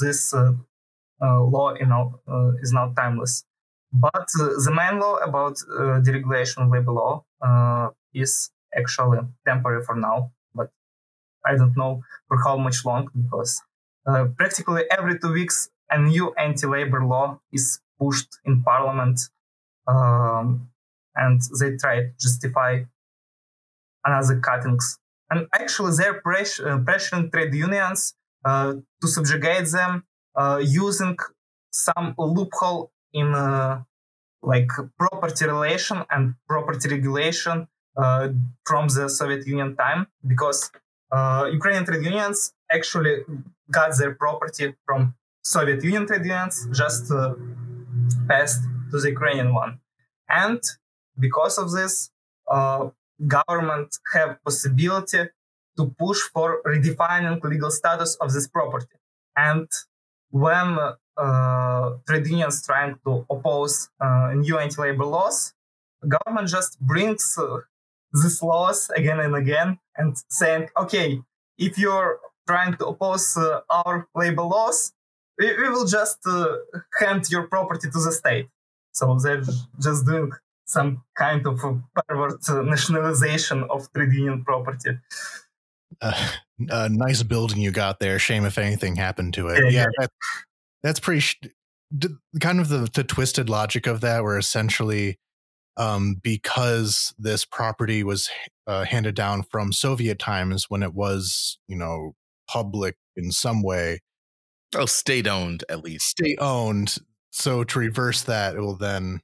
[0.00, 0.52] this uh,
[1.22, 3.44] uh, law you know, uh, is not timeless.
[3.92, 5.56] But the main law about
[6.04, 7.24] deregulation labor law
[8.12, 10.32] is actually temporary for now.
[11.46, 13.62] I don't know for how much long because
[14.36, 19.20] practically every two weeks a new anti-labor law is pushed in parliament
[19.86, 20.68] um,
[21.14, 22.82] and they try to justify
[24.04, 24.98] another cuttings.
[25.30, 30.04] And actually, they're uh, pressuring trade unions uh, to subjugate them
[30.36, 31.16] uh, using
[31.70, 33.82] some loophole in uh,
[34.42, 37.66] like property relation and property regulation
[38.64, 40.70] from the Soviet Union time because
[41.58, 43.24] Ukrainian trade unions actually
[43.70, 47.34] got their property from Soviet Union trade unions, just uh,
[48.28, 49.80] passed to the Ukrainian one.
[50.28, 50.60] And
[51.18, 52.10] because of this,
[52.50, 52.90] uh,
[53.26, 55.22] government have possibility
[55.76, 58.96] to push for redefining legal status of this property.
[59.36, 59.68] And
[60.30, 60.78] when
[61.16, 65.54] uh, trade unions trying to oppose uh, new anti-labor laws,
[66.06, 67.58] government just brings uh,
[68.12, 71.20] these laws again and again and saying, okay,
[71.58, 74.92] if you're trying to oppose uh, our labor laws,
[75.38, 76.56] we, we will just uh,
[76.98, 78.48] hand your property to the state.
[78.92, 79.42] So they're
[79.80, 80.32] just doing
[80.64, 81.60] some kind of
[82.08, 84.98] pervert nationalization of trade union property
[86.00, 86.14] a,
[86.70, 88.18] a, nice building you got there.
[88.18, 89.72] Shame if anything happened to it.
[89.72, 90.10] Yeah, that,
[90.82, 91.40] that's pretty sh-
[92.40, 95.18] kind of the, the twisted logic of that, where essentially,
[95.78, 98.28] um, because this property was
[98.66, 102.14] uh, handed down from Soviet times when it was, you know,
[102.48, 104.00] public in some way.
[104.74, 106.08] Oh, state owned at least.
[106.08, 106.98] State owned.
[107.30, 109.20] So to reverse that, it will then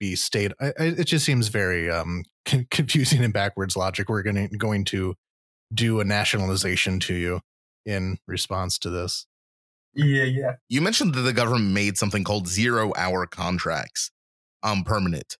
[0.00, 0.52] be state.
[0.60, 2.24] it just seems very um,
[2.70, 4.08] confusing and backwards logic.
[4.08, 5.14] We're going to going to
[5.72, 7.40] do a nationalization to you
[7.84, 9.26] in response to this.
[9.94, 10.52] Yeah, yeah.
[10.68, 14.10] You mentioned that the government made something called zero hour contracts
[14.62, 15.36] um permanent.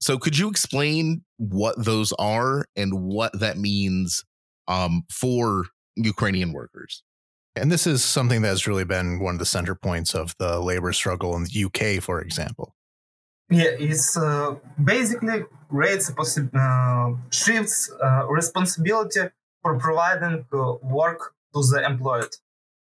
[0.00, 4.24] So could you explain what those are and what that means
[4.68, 7.02] um for Ukrainian workers?
[7.54, 10.92] And this is something that's really been one of the center points of the labor
[10.92, 12.74] struggle in the UK, for example.
[13.48, 19.20] Yeah, it's uh, basically creates possi- uh, shifts uh, responsibility
[19.62, 22.28] for providing uh, work to the employed.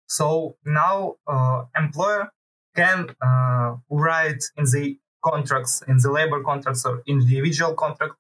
[0.07, 2.31] So now uh, employer
[2.77, 8.15] can uh, write in the contracts, in the labor contracts or individual contract,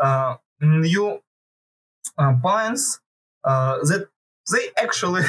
[0.00, 1.20] uh, new
[2.18, 3.00] uh, points
[3.44, 4.08] uh, that
[4.52, 5.22] they actually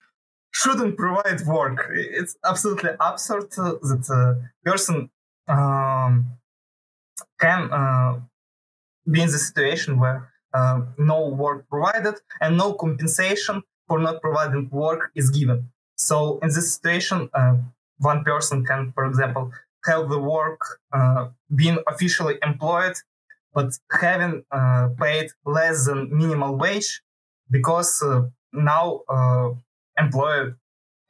[0.52, 1.90] shouldn't provide work.
[1.92, 5.10] It's absolutely absurd that a person
[5.48, 6.38] um,
[7.40, 8.22] can
[9.10, 14.68] be in the situation where uh, no work provided and no compensation for not providing
[14.70, 15.68] work is given.
[15.96, 17.56] So in this situation, uh,
[17.98, 19.50] one person can, for example,
[19.84, 20.60] have the work
[20.92, 22.94] uh, being officially employed,
[23.54, 27.02] but having uh, paid less than minimal wage
[27.50, 28.22] because uh,
[28.52, 29.50] now uh,
[29.98, 30.56] employer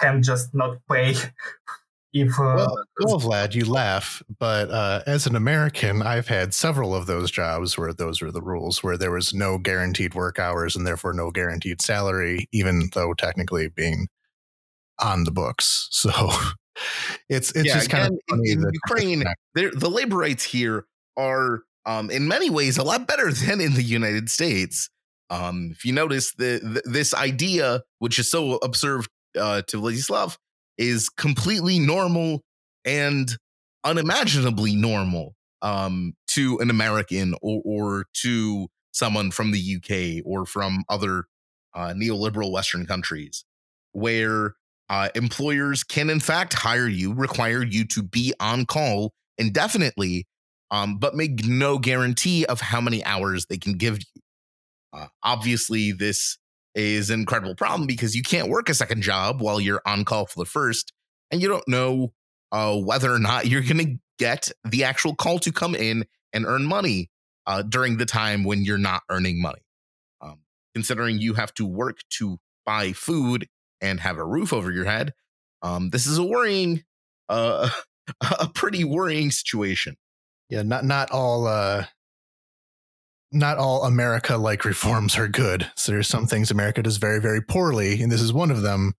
[0.00, 1.14] can just not pay
[2.12, 6.94] if uh, well, well, Vlad, you laugh, but uh, as an American, I've had several
[6.94, 10.76] of those jobs where those were the rules, where there was no guaranteed work hours
[10.76, 14.08] and therefore no guaranteed salary, even though technically being
[14.98, 15.88] on the books.
[15.90, 16.10] So
[17.28, 19.24] it's it's yeah, just kind of in, in Ukraine.
[19.54, 20.84] The labor rights here
[21.16, 24.88] are, um, in many ways, a lot better than in the United States.
[25.30, 29.06] Um, if you notice the, the, this idea, which is so absurd
[29.38, 30.36] uh, to Vladyslav,
[30.76, 32.42] is completely normal
[32.84, 33.36] and
[33.84, 40.84] unimaginably normal um, to an American or, or, to someone from the UK or from
[40.88, 41.24] other
[41.74, 43.44] uh, neoliberal Western countries,
[43.92, 44.54] where
[44.92, 50.26] uh, employers can, in fact, hire you, require you to be on call indefinitely,
[50.70, 54.22] um, but make no guarantee of how many hours they can give you.
[54.92, 56.36] Uh, obviously, this
[56.74, 60.26] is an incredible problem because you can't work a second job while you're on call
[60.26, 60.92] for the first,
[61.30, 62.12] and you don't know
[62.52, 66.44] uh, whether or not you're going to get the actual call to come in and
[66.44, 67.08] earn money
[67.46, 69.62] uh, during the time when you're not earning money.
[70.20, 70.40] Um,
[70.74, 72.36] considering you have to work to
[72.66, 73.48] buy food
[73.82, 75.12] and have a roof over your head,
[75.62, 76.84] um, this is a worrying,
[77.28, 77.68] uh,
[78.40, 79.96] a pretty worrying situation.
[80.48, 81.86] Yeah, not not all uh,
[83.32, 85.70] not all America like reforms are good.
[85.76, 88.92] So there's some things America does very, very poorly, and this is one of them.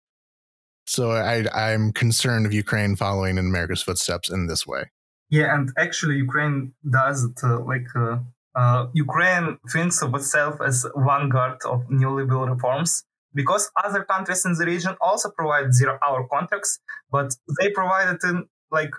[0.87, 4.91] So I, I'm concerned of Ukraine following in America's footsteps in this way.
[5.31, 8.19] Yeah, and actually, Ukraine does it uh, like uh,
[8.55, 13.05] uh, Ukraine thinks of itself as vanguard of neoliberal reforms
[13.35, 16.79] because other countries in the region also provide zero-hour contracts,
[17.11, 18.93] but they provide it in like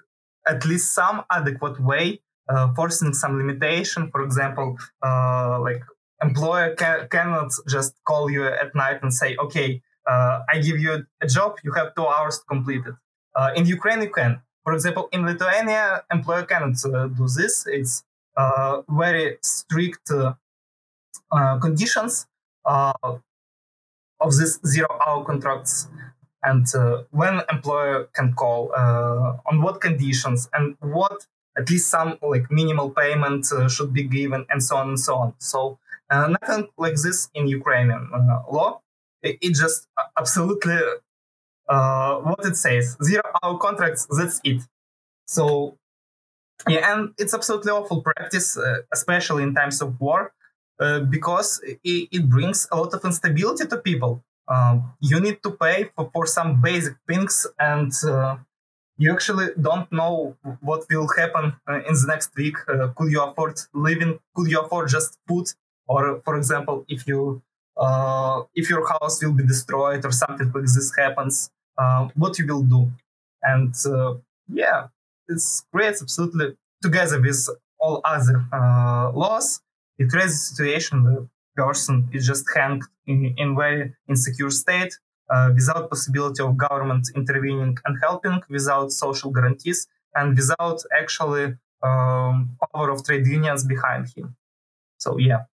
[0.48, 4.10] at least some adequate way uh, forcing some limitation.
[4.12, 5.82] For example, uh, like
[6.22, 11.06] employer ca- cannot just call you at night and say, okay, uh, I give you
[11.22, 12.96] a job, you have two hours to complete it.
[13.36, 14.42] Uh, in Ukraine, you can.
[14.64, 17.66] For example, in Lithuania, employer cannot uh, do this.
[17.68, 18.04] It's
[18.38, 20.12] uh, very strict
[21.62, 22.28] conditions
[24.24, 25.88] of these zero-hour contracts.
[26.42, 31.26] And uh, when employer can call uh, on what conditions and what
[31.58, 35.16] at least some like minimal payment uh, should be given and so on and so
[35.16, 35.34] on.
[35.38, 38.82] So uh, nothing like this in ukrainian uh, law.
[39.22, 40.80] It, it, just absolutely
[41.70, 44.62] uh, what it says zero hour contracts that's it.
[45.28, 45.78] So
[46.68, 48.58] yeah and it's absolutely awful practice
[48.92, 50.34] especially in times of war
[50.80, 55.52] uh, because it, it, brings a lot of instability to people um, you need to
[55.52, 57.94] pay for, for some basic things and
[58.98, 62.56] you actually don't know what will happen uh, in the next week.
[62.68, 64.20] Uh, could you afford living?
[64.36, 65.48] Could you afford just food?
[65.88, 67.42] Or, for example, if you
[67.76, 72.46] uh, if your house will be destroyed or something like this happens, uh, what you
[72.46, 72.92] will do?
[73.42, 74.14] And uh,
[74.48, 74.88] yeah,
[75.28, 77.50] it's creates absolutely together with
[77.80, 79.62] all other uh, laws.
[79.98, 84.94] It creates a situation where person is just hanged in, in very insecure state
[85.30, 92.58] uh, without possibility of government intervening and helping, without social guarantees, and without actually um,
[92.74, 94.36] power of trade unions behind him.
[94.98, 95.44] So yeah.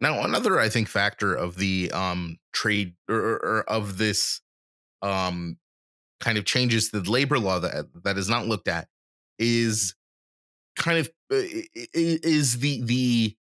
[0.00, 4.40] Now another, I think, factor of the um, trade or, or, of this
[5.02, 5.58] um,
[6.20, 8.88] kind of changes to the labor law that that is not looked at
[9.38, 9.94] is
[10.76, 13.36] kind of is the the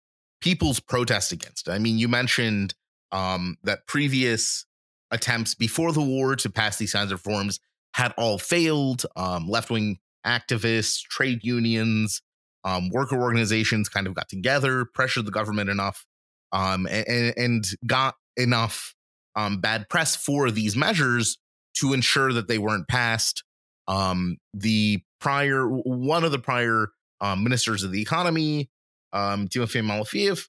[0.41, 1.69] people's protest against.
[1.69, 2.75] I mean, you mentioned
[3.13, 4.67] um, that previous
[5.11, 7.61] attempts before the war to pass these kinds of reforms
[7.95, 9.07] had all failed.
[9.17, 12.21] Um, left wing activists, trade unions,
[12.65, 16.05] um, worker organizations kind of got together, pressured the government enough,
[16.53, 18.95] um, and, and, got enough
[19.37, 21.39] um, bad press for these measures
[21.75, 23.45] to ensure that they weren't passed.
[23.87, 26.89] Um, the prior, one of the prior
[27.21, 28.71] um, ministers of the economy,
[29.13, 30.49] um, Timofey Malafiev,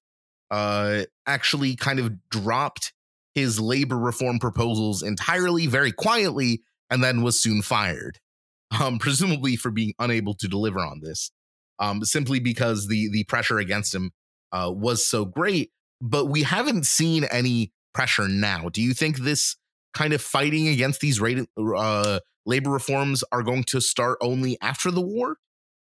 [0.52, 2.94] uh, actually kind of dropped
[3.34, 8.20] his labor reform proposals entirely, very quietly, and then was soon fired,
[8.80, 11.32] um, presumably for being unable to deliver on this,
[11.80, 14.12] um, simply because the the pressure against him
[14.52, 15.72] uh, was so great.
[16.02, 18.70] But we haven't seen any pressure now.
[18.70, 19.56] Do you think this
[19.94, 24.92] kind of fighting against these rate, uh, labor reforms are going to start only after
[24.92, 25.38] the war,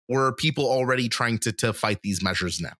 [0.07, 2.73] or are people already trying to to fight these measures now?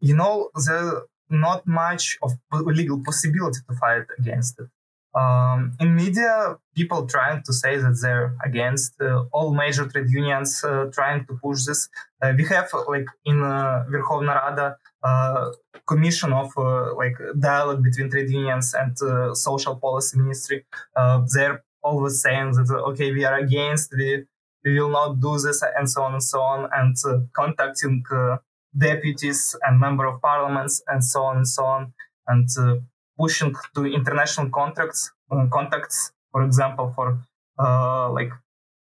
[0.00, 4.68] You know, there's not much of legal possibility to fight against it.
[5.16, 10.62] Um, in media, people trying to say that they're against uh, all major trade unions
[10.62, 11.88] uh, trying to push this.
[12.20, 15.52] Uh, we have like in uh, Verkhovna Rada uh,
[15.86, 20.66] commission of uh, like dialogue between trade unions and uh, social policy ministry.
[21.32, 24.26] they're always saying that okay, we are against, we
[24.66, 28.36] we will not do this, and so on and so on, and uh, contacting uh,
[28.76, 31.92] deputies and member of parliaments and so on and so on,
[32.26, 32.74] and uh,
[33.18, 37.18] pushing to international contracts uh, contacts, for example, for
[37.58, 38.32] uh, like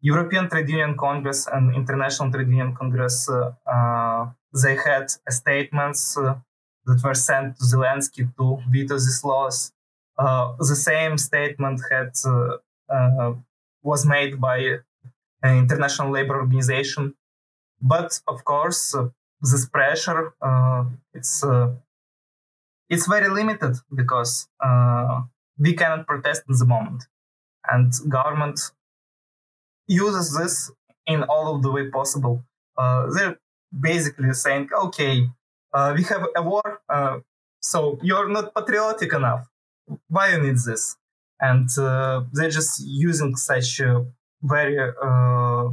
[0.00, 4.26] European Trade Union Congress and International Trade Union Congress, uh,
[4.62, 6.14] they had statements
[6.86, 9.72] that were sent to Zelensky to veto these laws.
[10.16, 12.12] the same statement had
[13.82, 14.58] was made by
[15.44, 17.14] international labor organization,
[17.80, 18.94] but of course,
[19.40, 21.70] this pressure uh, it's uh,
[22.88, 25.22] it's very limited because uh,
[25.58, 27.04] we cannot protest in the moment.
[27.66, 28.60] And government
[29.86, 30.70] uses this
[31.06, 32.44] in all of the way possible.
[32.76, 33.38] Uh, they're
[33.78, 35.26] basically saying, okay,
[35.72, 37.18] uh, we have a war, uh,
[37.60, 39.48] so you're not patriotic enough.
[40.08, 40.96] Why you need this?
[41.40, 43.80] And uh, they're just using such
[44.44, 45.70] very uh,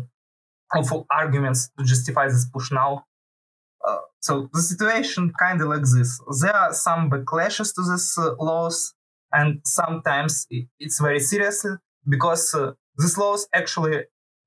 [1.09, 3.05] arguments to justify this push now.
[3.87, 6.19] Uh, so the situation kind of like this.
[6.41, 8.93] There are some backlashes to these laws
[9.33, 10.47] and sometimes
[10.79, 11.65] it's very serious
[12.07, 14.03] because uh, this law is actually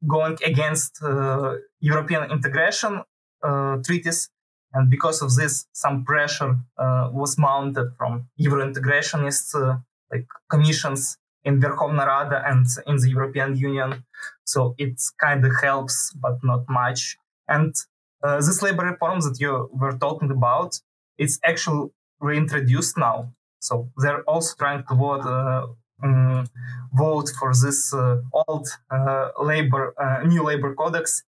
[0.06, 3.02] going against uh, European integration
[3.42, 4.30] uh, treaties,
[4.72, 9.78] and because of this, some pressure uh, was mounted from Euro integrationists uh,
[10.10, 14.04] like commissions in Verkhovna Rada and in the European Union.
[14.44, 17.16] So it kind of helps, but not much.
[17.48, 17.74] And
[18.22, 20.80] uh, this labor reform that you were talking about,
[21.18, 21.90] it's actually
[22.20, 23.34] reintroduced now
[23.64, 25.66] so they're also trying to vote uh,
[26.02, 26.46] um,
[26.92, 29.94] vote for this uh, old uh, labor
[30.26, 31.24] new labor codex,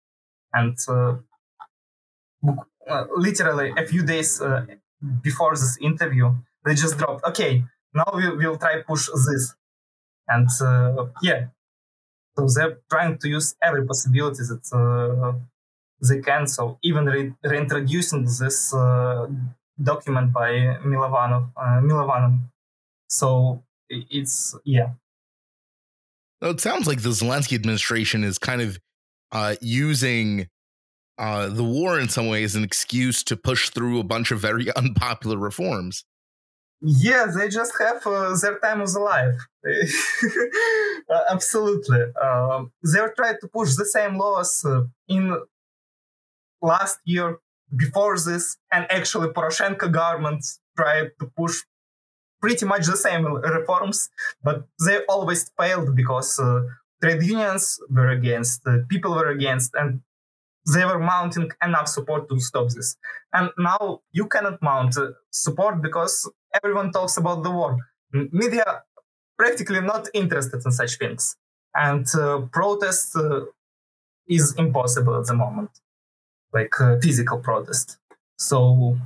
[0.52, 0.78] and
[3.16, 4.40] literally a few days
[5.22, 6.26] before this interview,
[6.64, 7.24] they just dropped.
[7.24, 9.56] Okay, now we will try push this,
[10.30, 10.48] and
[11.22, 11.46] yeah,
[12.36, 15.32] so they're trying to use every possibility that uh,
[16.06, 16.46] they can.
[16.46, 19.26] So even re- reintroducing this uh,
[19.82, 20.52] document by
[20.84, 22.38] Mylovanov, uh, Mylovanov.
[23.08, 24.90] So it's yeah.
[26.40, 28.78] It sounds like the Zelensky administration is kind of
[29.32, 30.48] uh, using
[31.18, 34.40] uh, the war in some ways as an excuse to push through a bunch of
[34.40, 36.04] very unpopular reforms.
[36.82, 39.36] Yeah, they just have uh, their time of the life.
[41.30, 42.02] absolutely.
[42.20, 45.36] Um, they were trying to push the same laws uh, in
[46.62, 47.38] last year
[47.76, 50.44] before this, and actually Poroshenko government
[50.76, 51.60] tried to push
[52.40, 54.08] pretty much the same reforms,
[54.42, 56.62] but they always failed because uh,
[57.02, 60.00] trade unions were against, uh, people were against, and
[60.72, 62.96] they were mounting enough support to stop this.
[63.32, 67.76] And now you cannot mount uh, support because everyone talks about the war.
[68.12, 68.82] Media
[69.38, 71.36] practically not interested in such things,
[71.74, 73.42] and uh, protest uh,
[74.28, 75.70] is impossible at the moment
[76.52, 77.98] like uh, physical protest.
[78.36, 78.96] So,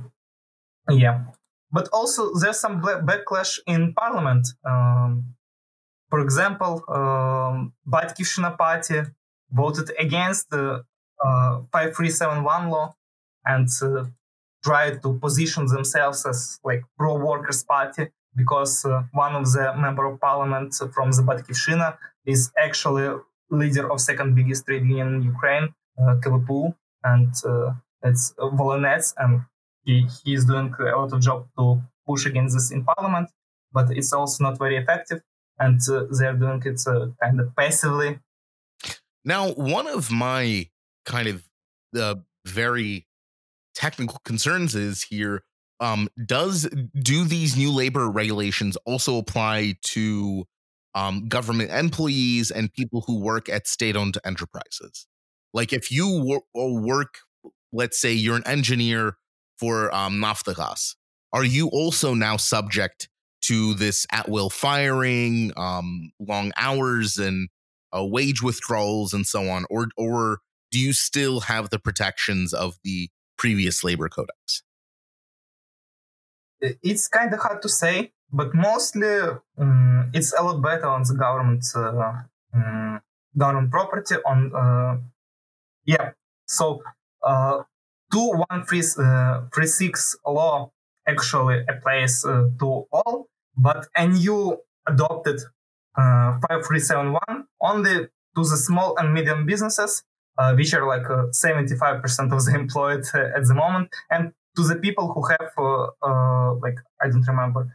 [0.89, 1.25] yeah.
[1.71, 4.47] But also, there's some backlash in parliament.
[4.63, 5.35] Um,
[6.09, 9.01] for example, um, Batkivshchyna party
[9.51, 10.83] voted against the
[11.23, 12.95] uh, 5371 law
[13.45, 14.05] and uh,
[14.65, 18.03] tried to position themselves as like pro-workers party
[18.35, 23.07] because uh, one of the member of parliament from the Batkivshchyna is actually
[23.49, 25.67] leader of second biggest trade union in Ukraine,
[26.01, 29.41] uh, KVPU and uh, it's Volynets, and
[29.83, 33.29] he, he's doing a lot of job to push against this in parliament,
[33.71, 35.21] but it's also not very effective,
[35.59, 38.19] and uh, they're doing it uh, kind of passively.
[39.23, 40.69] Now, one of my
[41.05, 41.43] kind of
[41.97, 43.07] uh, very
[43.75, 45.43] technical concerns is here
[45.79, 46.67] um, does
[46.97, 50.45] do these new labor regulations also apply to
[50.93, 55.05] um, government employees and people who work at state-owned enterprises?
[55.53, 57.15] Like if you wor- work,
[57.73, 59.17] let's say you're an engineer
[59.57, 60.23] for um,
[61.33, 63.09] are you also now subject
[63.43, 67.49] to this at will firing, um, long hours, and
[67.95, 70.39] uh, wage withdrawals, and so on, or or
[70.71, 74.63] do you still have the protections of the previous labor codex?
[76.61, 79.19] It's kind of hard to say, but mostly
[79.57, 82.23] um, it's a lot better on the government uh,
[82.53, 83.01] um,
[83.37, 84.97] government property on uh,
[85.85, 86.11] yeah.
[86.47, 86.81] So
[87.23, 87.63] uh,
[88.11, 90.71] 2136 uh, law
[91.07, 93.27] actually applies uh, to all,
[93.57, 95.39] but a new adopted
[95.97, 100.03] uh, 5371 only to the small and medium businesses,
[100.37, 105.11] uh, which are like 75% of the employed at the moment, and to the people
[105.13, 105.51] who have
[106.61, 107.67] like I don't remember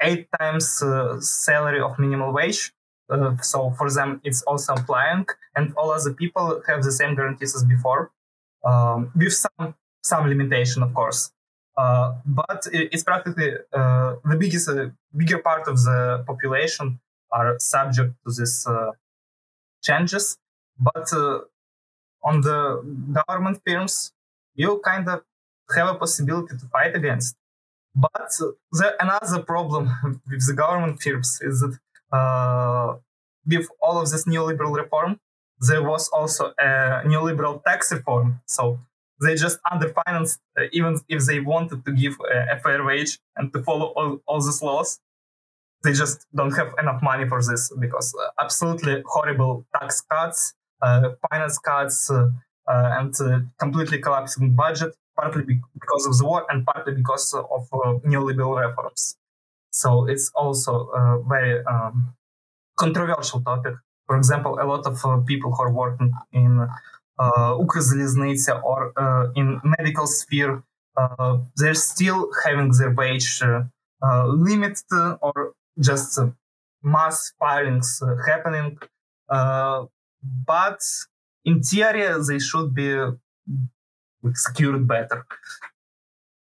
[0.00, 0.82] eight times
[1.20, 2.72] salary of minimum wage.
[3.10, 7.54] Uh, so for them, it's also applying, and all other people have the same guarantees
[7.54, 8.10] as before,
[8.64, 11.32] um, with some some limitation, of course.
[11.76, 17.00] Uh, but it's practically uh, the biggest, uh, bigger part of the population
[17.30, 18.90] are subject to these uh,
[19.82, 20.38] changes.
[20.78, 21.40] But uh,
[22.24, 24.12] on the government firms,
[24.54, 25.22] you kind of
[25.76, 27.36] have a possibility to fight against.
[27.94, 28.30] But
[28.72, 29.90] the another problem
[30.30, 31.78] with the government firms is that
[32.16, 32.96] uh,
[33.46, 35.20] with all of this neoliberal reform,
[35.60, 38.40] there was also a neoliberal tax reform.
[38.46, 38.78] So
[39.20, 43.52] they just underfinanced, uh, even if they wanted to give a, a fair wage and
[43.52, 44.98] to follow all, all these laws.
[45.84, 50.54] They just don't have enough money for this because uh, absolutely horrible tax cuts,
[51.30, 52.28] finance cuts, uh,
[52.68, 57.68] uh, and uh, completely collapsing budget, partly because of the war and partly because of
[58.04, 59.16] neoliberal reforms.
[59.70, 62.14] So it's also a very um,
[62.78, 63.74] controversial topic.
[64.06, 66.68] For example, a lot of people who are working in
[67.18, 70.62] uh, or uh, in medical sphere,
[70.96, 73.42] uh, they're still having their wage
[74.02, 76.18] limited or just
[76.82, 78.78] mass firings happening.
[80.22, 80.80] But
[81.44, 82.96] in theory, they should be
[84.34, 85.26] secured better.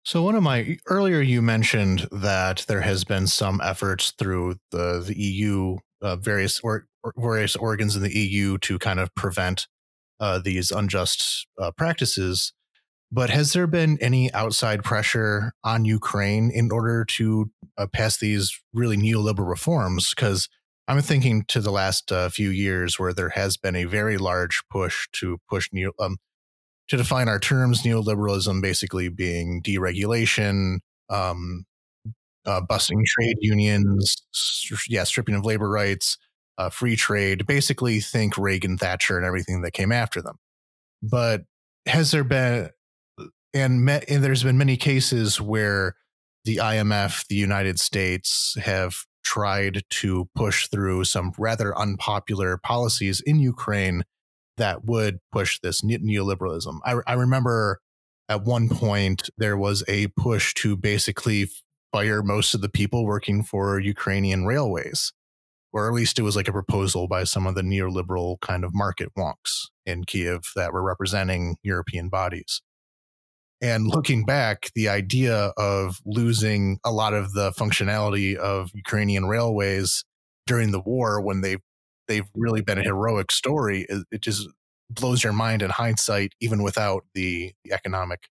[0.06, 5.04] So one of my earlier you mentioned that there has been some efforts through the
[5.06, 9.68] the EU uh, various or, various organs in the EU to kind of prevent
[10.20, 12.54] uh, these unjust uh, practices.
[13.12, 18.60] But has there been any outside pressure on Ukraine in order to uh, pass these
[18.74, 20.14] really neoliberal reforms?
[20.16, 20.50] Because
[20.88, 24.62] I'm thinking to the last uh, few years where there has been a very large
[24.70, 26.18] push to push neo, um,
[26.90, 30.80] to define our terms, neoliberalism basically being deregulation,
[31.10, 31.66] um,
[32.46, 34.22] uh, busting trade unions,
[34.90, 36.18] yeah, stripping of labor rights,
[36.58, 40.36] uh, free trade, basically think Reagan, Thatcher, and everything that came after them.
[41.02, 41.44] But
[41.86, 42.70] has there been,
[43.54, 45.96] and, and there's been many cases where
[46.44, 53.40] the IMF, the United States have tried to push through some rather unpopular policies in
[53.40, 54.04] Ukraine
[54.58, 56.80] that would push this neoliberalism.
[56.86, 57.80] I, I remember
[58.30, 61.50] at one point there was a push to basically
[61.92, 65.12] fire most of the people working for Ukrainian railways
[65.74, 68.74] or at least it was like a proposal by some of the neoliberal kind of
[68.74, 72.62] market wonks in Kiev that were representing European bodies.
[73.62, 80.04] And looking back, the idea of losing a lot of the functionality of Ukrainian railways
[80.46, 81.58] during the war when they
[82.08, 84.50] they've really been a heroic story, it, just
[84.90, 88.28] blows your mind in hindsight, even without the, the economic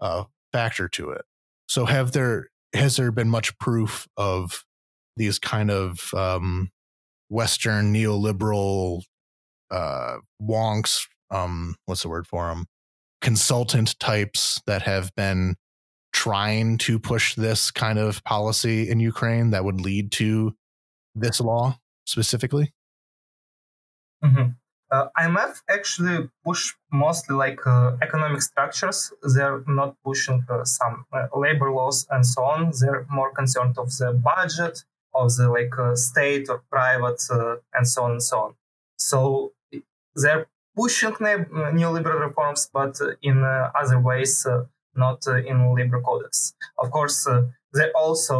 [0.00, 1.22] uh, factor to it.
[1.68, 4.64] So have there has there been much proof of
[5.16, 6.70] these kind of um,
[7.28, 9.02] Western neoliberal
[9.70, 11.06] uh, wonks.
[11.30, 12.66] Um, what's the word for them?
[13.20, 15.56] Consultant types that have been
[16.12, 20.54] trying to push this kind of policy in Ukraine that would lead to
[21.14, 22.72] this law specifically?
[24.24, 24.50] Mm-hmm.
[24.90, 29.12] Uh, IMF actually push mostly like uh, economic structures.
[29.22, 32.72] They're not pushing uh, some uh, labor laws and so on.
[32.80, 37.86] They're more concerned of the budget of the like uh, state or private uh, and
[37.86, 38.54] so on and so on.
[38.96, 39.52] So
[40.14, 40.46] they're
[40.80, 41.14] pushing
[41.78, 44.46] neoliberal reforms, but in uh, other ways,
[44.94, 45.20] not
[45.50, 46.54] in labor codex.
[46.82, 47.18] Of course,
[47.76, 48.36] they also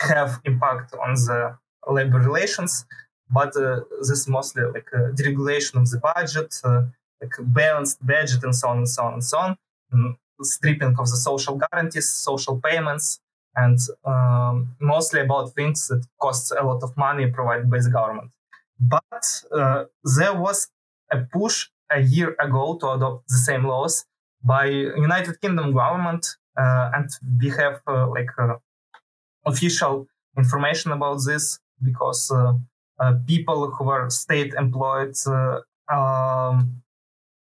[0.00, 1.56] have impact on the
[1.88, 2.86] labor relations,
[3.30, 6.82] but uh, this is mostly like uh, deregulation of the budget, uh,
[7.20, 9.56] like balanced budget, and so on and so on and so on,
[9.92, 13.20] mm, stripping of the social guarantees, social payments,
[13.56, 18.30] and um, mostly about things that cost a lot of money provided by the government.
[18.79, 19.85] But uh,
[20.17, 20.69] there was
[21.11, 24.05] a push a year ago to adopt the same laws
[24.43, 26.25] by United Kingdom government,
[26.57, 27.09] uh, and
[27.41, 28.55] we have uh, like uh,
[29.45, 32.53] official information about this because uh,
[32.99, 35.15] uh, people who were state employed
[35.91, 36.81] um,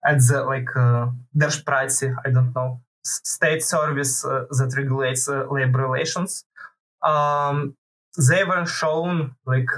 [0.04, 5.86] at the like uh, Держпраці, I don't know state service uh, that regulates uh, labor
[5.86, 6.44] relations.
[7.02, 7.76] Um,
[8.16, 9.68] they were shown like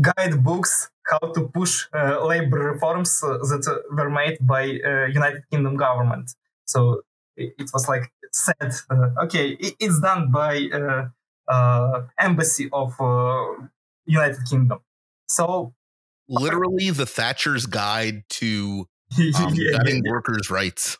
[0.00, 6.34] guidebooks how to push uh, labor reforms that were made by United Kingdom government.
[6.66, 7.02] So
[7.36, 8.74] it, it was like said,
[9.22, 10.68] okay, it, it's done by
[11.48, 12.94] uh, embassy of
[14.06, 14.80] United Kingdom.
[15.28, 15.74] So
[16.28, 18.88] literally the Thatcher's guide to
[19.18, 20.98] um, yeah, yeah, workers' rights.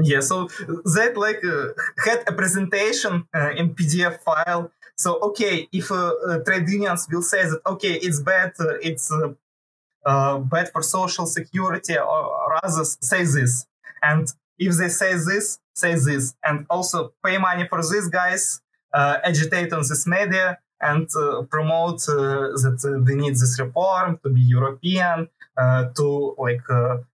[0.00, 0.48] Yeah, so
[0.94, 1.68] that like uh,
[2.04, 4.70] had a presentation uh, in PDF file.
[4.98, 9.12] So okay, if uh, uh, trade unions will say that okay, it's bad, uh, it's
[10.04, 13.66] uh, bad for social security, or others say this,
[14.02, 14.26] and
[14.58, 18.60] if they say this, say this, and also pay money for these guys,
[18.92, 21.08] agitate on this media, and
[21.48, 25.28] promote that they need this reform to be European,
[25.96, 26.66] to like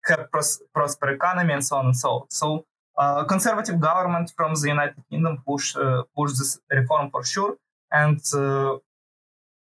[0.06, 2.26] have pros- prosper economy and so on and so on.
[2.30, 2.64] So
[2.96, 7.56] uh, conservative government from the United Kingdom push uh, push this reform for sure,
[7.94, 8.76] and uh,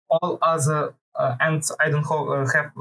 [0.09, 2.71] all other and I don't have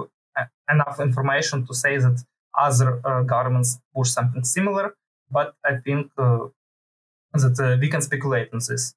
[0.70, 2.24] enough information to say that
[2.58, 4.94] other governments push something similar,
[5.30, 8.94] but I think that we can speculate on this.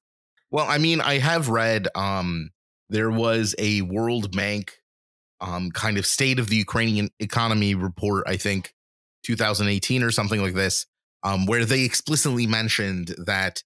[0.50, 2.50] Well, I mean, I have read um,
[2.88, 4.78] there was a World Bank
[5.40, 8.72] um, kind of state of the Ukrainian economy report, I think
[9.24, 10.86] 2018 or something like this,
[11.22, 13.62] um, where they explicitly mentioned that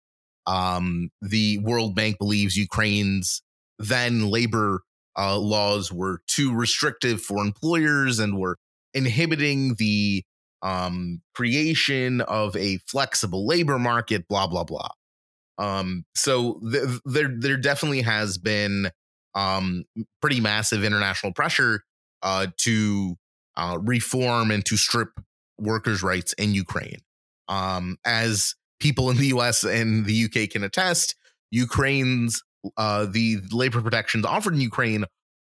[0.47, 3.43] um, the World Bank believes Ukraine's
[3.79, 4.83] then labor
[5.19, 8.57] uh, laws were too restrictive for employers and were
[8.95, 10.23] inhibiting the
[10.63, 14.29] um, creation of a flexible labor market.
[14.29, 14.91] Blah blah blah.
[15.59, 18.91] Um, so th- there there definitely has been
[19.35, 19.85] um,
[20.21, 21.83] pretty massive international pressure
[22.23, 23.17] uh, to
[23.57, 25.11] uh, reform and to strip
[25.59, 27.01] workers' rights in Ukraine.
[27.49, 31.15] Um, as people in the US and the UK can attest,
[31.51, 32.43] Ukraine's
[32.77, 35.05] uh, the labor protections offered in Ukraine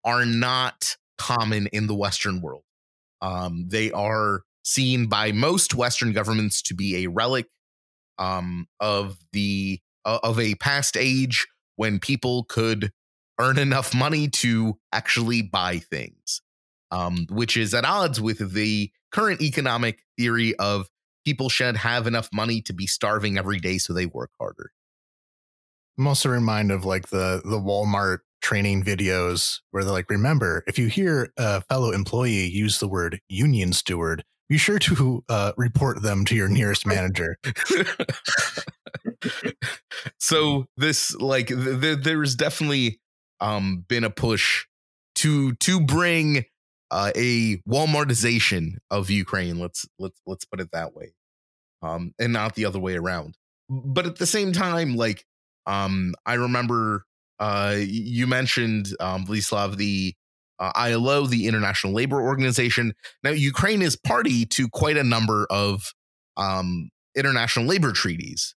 [0.04, 2.62] are not common in the Western world.
[3.20, 7.46] Um, they are seen by most Western governments to be a relic
[8.18, 12.92] um, of the uh, of a past age when people could
[13.38, 16.42] earn enough money to actually buy things,
[16.90, 20.88] um, which is at odds with the current economic theory of
[21.30, 24.72] people should have enough money to be starving every day so they work harder.
[25.96, 30.76] I'm also reminded of like the the Walmart training videos where they're like, remember, if
[30.76, 36.02] you hear a fellow employee use the word union steward, be sure to uh, report
[36.02, 37.36] them to your nearest manager.
[40.18, 42.98] so this like th- th- there's definitely
[43.40, 44.66] um been a push
[45.14, 46.44] to to bring
[46.90, 49.58] uh, a Walmartization of Ukraine.
[49.58, 51.12] Let's let's let's put it that way,
[51.82, 53.36] um, and not the other way around.
[53.68, 55.24] But at the same time, like
[55.66, 57.04] um, I remember
[57.38, 60.14] uh, you mentioned um, Vladyslav the
[60.58, 62.94] uh, ILO, the International Labor Organization.
[63.24, 65.94] Now, Ukraine is party to quite a number of
[66.36, 68.54] um, international labor treaties.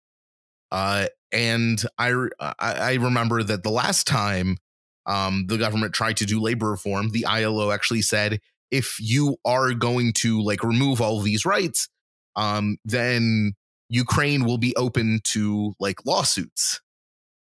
[0.72, 2.14] Uh, and I,
[2.60, 4.58] I remember that the last time
[5.06, 8.40] um, the government tried to do labor reform, the ILO actually said
[8.72, 11.90] if you are going to like remove all these rights,
[12.36, 13.54] um, then
[13.90, 16.80] Ukraine will be open to like lawsuits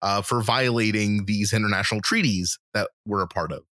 [0.03, 3.64] uh, for violating these international treaties that we're a part of.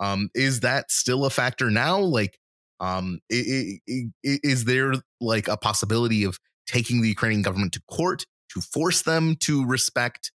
[0.00, 1.98] Um, is that still a factor now?
[1.98, 2.38] Like,
[2.80, 9.02] um, is there like a possibility of taking the Ukrainian government to court to force
[9.02, 10.32] them to respect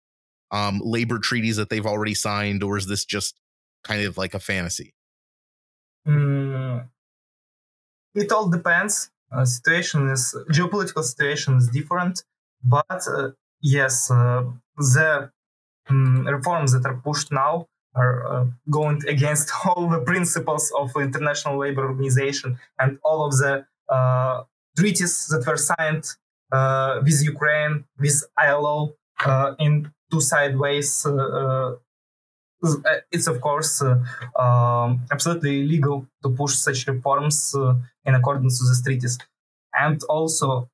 [0.51, 3.35] um, labor treaties that they've already signed, or is this just
[3.83, 4.93] kind of like a fantasy?
[6.07, 6.87] Mm,
[8.13, 9.09] it all depends.
[9.33, 12.23] Uh, situation is geopolitical situation is different,
[12.63, 13.31] but uh,
[13.61, 14.43] yes, uh,
[14.77, 15.31] the
[15.89, 21.57] um, reforms that are pushed now are uh, going against all the principles of International
[21.57, 24.43] Labor Organization and all of the uh,
[24.77, 26.05] treaties that were signed
[26.51, 28.95] uh, with Ukraine, with ILO
[29.59, 31.05] in two sideways.
[31.05, 31.75] Uh, uh,
[33.11, 37.55] it's of course um, absolutely illegal to push such reforms
[38.05, 39.17] in accordance with the treaties.
[39.73, 40.69] And also,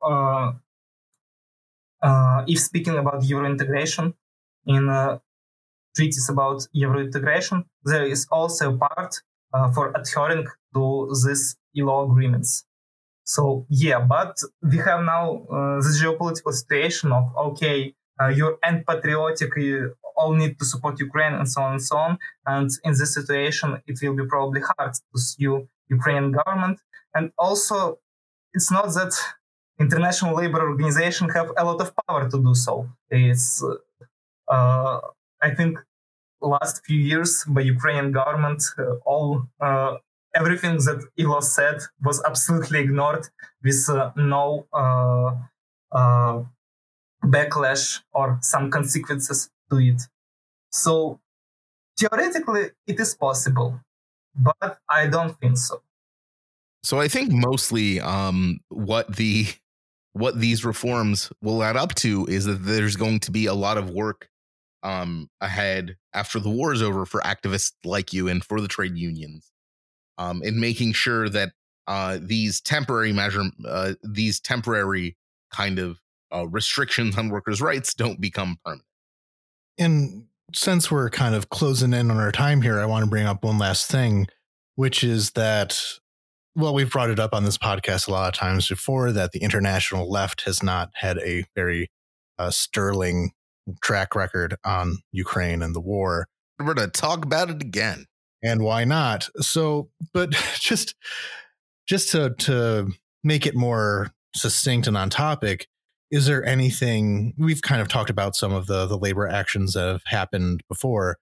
[2.47, 4.13] if speaking about Euro integration,
[4.65, 5.19] in
[5.95, 9.15] treaties about Euro integration, there is also a part
[9.73, 12.65] for adhering to these ILO agreements.
[13.23, 19.51] So yeah, but we have now uh, the geopolitical situation of okay, uh, you're unpatriotic,
[19.55, 22.11] you all need to support Ukraine and so on and so on.
[22.45, 25.67] And in this situation, it will be probably hard to sue
[25.97, 26.77] Ukrainian government.
[27.15, 27.77] And also,
[28.55, 29.13] it's not that
[29.79, 32.73] international labor organization have a lot of power to do so.
[33.09, 33.63] It's,
[34.55, 34.99] uh,
[35.47, 35.79] I think,
[36.41, 39.97] last few years by Ukrainian government, uh, all uh,
[40.35, 43.25] everything that ILO said was absolutely ignored
[43.63, 45.31] with uh, no uh,
[45.91, 46.43] uh,
[47.23, 50.01] backlash or some consequences to it.
[50.71, 51.19] So
[51.99, 53.79] theoretically, it is possible,
[54.35, 55.81] but I don't think so.
[56.83, 59.47] So I think mostly um, what the
[60.13, 63.77] what these reforms will add up to is that there's going to be a lot
[63.77, 64.29] of work
[64.81, 68.97] um, ahead after the war is over for activists like you and for the trade
[68.97, 69.51] unions
[70.17, 71.51] um, in making sure that
[71.87, 75.17] uh, these temporary measure uh, these temporary
[75.51, 75.99] kind of
[76.33, 78.85] uh, restrictions on workers' rights don't become permanent.
[79.79, 83.25] And since we're kind of closing in on our time here, I want to bring
[83.25, 84.27] up one last thing,
[84.75, 85.81] which is that
[86.55, 89.39] well, we've brought it up on this podcast a lot of times before that the
[89.39, 91.89] international left has not had a very
[92.37, 93.31] uh, sterling
[93.81, 96.27] track record on Ukraine and the war.
[96.57, 98.05] We're going to talk about it again.
[98.43, 99.29] And why not?
[99.37, 100.95] So, but just
[101.87, 102.91] just to to
[103.23, 105.67] make it more succinct and on topic,
[106.11, 109.87] is there anything we've kind of talked about some of the the labor actions that
[109.87, 111.17] have happened before,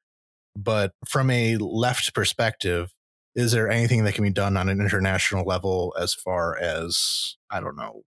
[0.56, 2.94] but from a left perspective,
[3.36, 7.60] is there anything that can be done on an international level as far as I
[7.60, 8.02] don't know,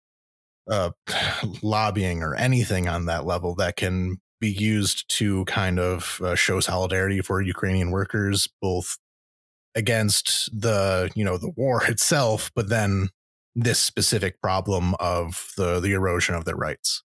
[0.70, 0.90] uh,
[1.62, 6.60] lobbying or anything on that level that can be used to kind of uh, show
[6.60, 8.96] solidarity for Ukrainian workers, both
[9.74, 13.10] against the you know the war itself, but then
[13.54, 17.02] this specific problem of the the erosion of their rights.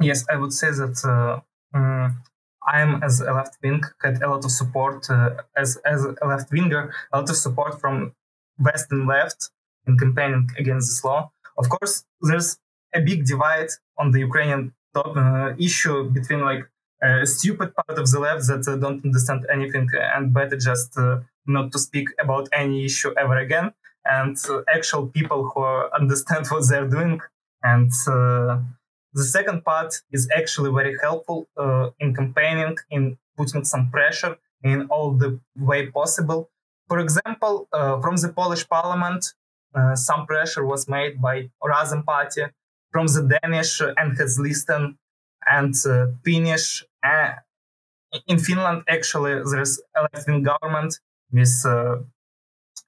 [0.00, 1.40] Yes, I would say that uh,
[1.76, 2.22] um,
[2.66, 6.50] I'm as a left wing had a lot of support uh, as as a left
[6.52, 8.12] winger, a lot of support from
[8.58, 9.50] Western left
[9.86, 11.30] in campaigning against this law.
[11.58, 12.58] Of course, there's
[12.94, 16.64] a big divide on the Ukrainian top, uh, issue between like
[17.02, 21.20] a stupid part of the left that uh, don't understand anything and better just uh,
[21.46, 23.72] not to speak about any issue ever again,
[24.08, 25.64] and uh, actual people who
[26.00, 27.20] understand what they're doing
[27.62, 28.58] and uh,
[29.12, 34.86] the second part is actually very helpful uh, in campaigning, in putting some pressure in
[34.88, 36.50] all the way possible.
[36.88, 39.32] For example, from the Polish parliament,
[39.94, 42.42] some pressure was made by Razem Party,
[42.96, 44.96] from the Danish uh, Enhedslisten
[45.46, 46.84] and uh, Finnish.
[48.26, 50.98] In Finland, actually, there's a left-wing government
[51.30, 51.96] with uh,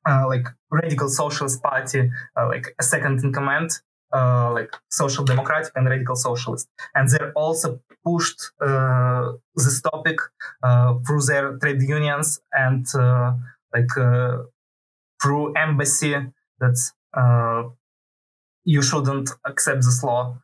[0.06, 3.70] like radical socialist party, like a second in command,
[4.12, 6.68] uh, like social democratic and radical socialist.
[6.94, 10.18] And they also pushed uh, this topic
[10.62, 13.34] uh, through their trade unions and uh,
[13.74, 14.38] like uh,
[15.22, 16.14] through embassy
[16.60, 16.78] that
[17.14, 17.64] uh,
[18.64, 20.38] you shouldn't accept this law.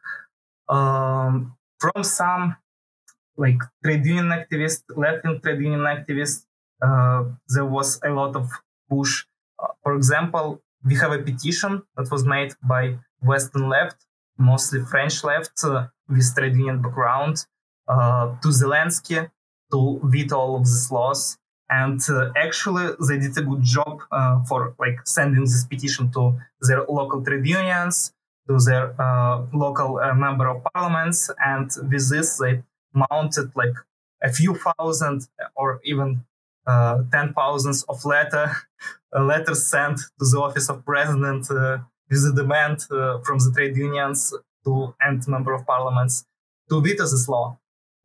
[0.68, 2.56] Um, from some
[3.36, 6.46] like trade union activists left-wing trade union activists
[7.48, 8.48] there was a lot of
[8.88, 9.24] push
[9.82, 14.04] for example we have a petition that was made by Western left,
[14.38, 17.46] mostly French left, uh, with trade union background,
[17.88, 19.30] uh, to Zelensky
[19.72, 21.38] to veto all of these laws.
[21.70, 26.38] And uh, actually, they did a good job uh, for like sending this petition to
[26.60, 28.12] their local trade unions,
[28.48, 32.62] to their uh, local uh, member of parliaments, and with this, they
[32.92, 33.74] mounted like
[34.22, 36.24] a few thousand or even
[36.66, 38.50] uh, ten thousands of letter
[39.12, 41.48] letters sent to the office of president
[42.10, 44.34] with a demand uh, from the trade unions
[44.64, 46.24] to and member of parliaments
[46.68, 47.58] to veto this law,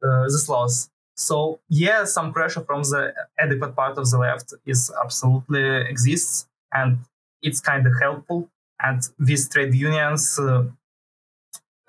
[0.04, 0.90] uh, these laws.
[1.16, 7.00] So yeah, some pressure from the adequate part of the left is absolutely exists, and
[7.42, 8.50] it's kind of helpful.
[8.82, 10.64] And these trade unions, uh,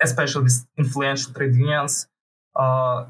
[0.01, 2.07] especially with influential trade unions,
[2.55, 3.05] uh,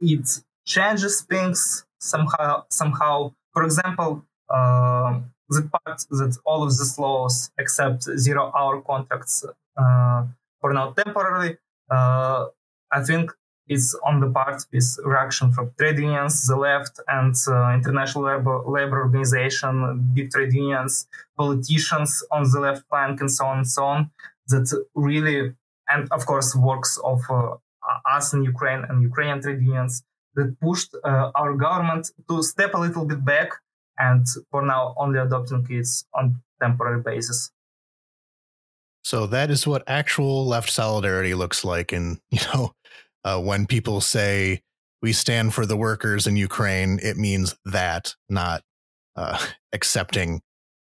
[0.00, 0.28] it
[0.64, 2.64] changes things somehow.
[2.70, 9.44] Somehow, for example, uh, the part that all of these laws except zero hour contracts
[9.76, 10.24] uh,
[10.60, 11.56] for now temporarily,
[11.90, 12.46] uh,
[12.92, 13.30] I think
[13.66, 18.62] it's on the part with reaction from trade unions, the left, and uh, international labor,
[18.66, 23.84] labor organization, big trade unions, politicians on the left flank, and so on and so
[23.84, 24.10] on.
[24.48, 25.54] That really,
[25.88, 27.56] and of course, works of uh,
[28.16, 30.02] us in Ukraine and Ukrainian trade unions
[30.34, 33.50] that pushed uh, our government to step a little bit back
[33.98, 37.50] and for now only adopting kids on temporary basis.
[39.02, 41.92] So that is what actual left solidarity looks like.
[41.92, 42.72] And, you know,
[43.24, 44.62] uh, when people say
[45.02, 48.62] we stand for the workers in Ukraine, it means that, not
[49.16, 49.38] uh,
[49.72, 50.40] accepting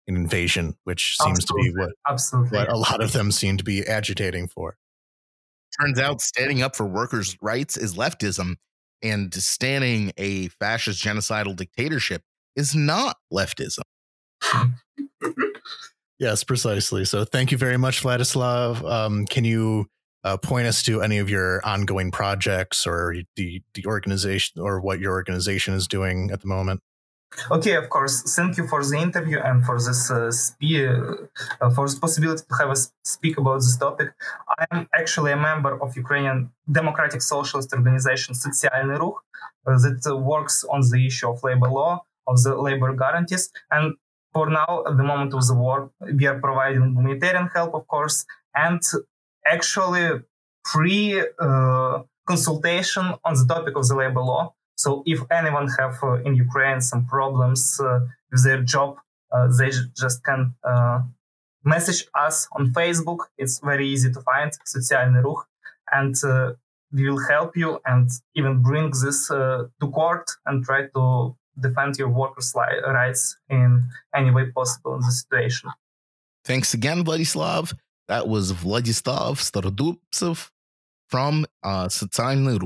[0.07, 1.69] an invasion, which seems absolutely.
[1.69, 2.59] to be what, absolutely.
[2.59, 4.77] what a lot of them seem to be agitating for.
[5.81, 8.57] Turns out standing up for workers' rights is leftism,
[9.03, 12.23] and standing a fascist genocidal dictatorship
[12.57, 13.83] is not leftism.
[16.19, 17.05] yes, precisely.
[17.05, 18.89] So thank you very much, Vladyslav.
[18.89, 19.87] Um, can you
[20.25, 25.01] uh, point us to any of your ongoing projects or the the organization or what
[25.01, 26.81] your organization is doing at the moment?
[27.51, 28.35] Okay, of course.
[28.35, 30.91] Thank you for the interview and for this uh, spe-
[31.61, 34.09] uh, for this possibility to have a speak about this topic.
[34.59, 39.19] I am actually a member of Ukrainian Democratic Socialist Organization Sotsialnyi Rukh,
[39.67, 43.95] uh, that uh, works on the issue of labor law, of the labor guarantees, and
[44.33, 48.25] for now, at the moment of the war, we are providing humanitarian help, of course,
[48.55, 48.81] and
[49.47, 50.21] actually
[50.65, 56.27] free uh, consultation on the topic of the labor law so if anyone have uh,
[56.27, 58.01] in Ukraine some problems uh,
[58.31, 58.91] with their job,
[59.35, 59.71] uh, they
[60.03, 60.41] just can
[61.75, 63.21] message us on Facebook.
[63.37, 65.43] It's very easy to find Sotsialnyi Rukh,
[65.99, 66.15] and
[66.95, 68.09] we will help you and
[68.39, 72.53] even bring this to court and try to defend your workers'
[73.01, 73.69] rights in
[74.15, 75.69] any way possible in the situation.
[76.49, 77.75] Thanks again, Vladyslav.
[78.09, 80.51] That was Vladyslav Starodubtsev
[81.13, 82.59] from uh, Sotsialnyi.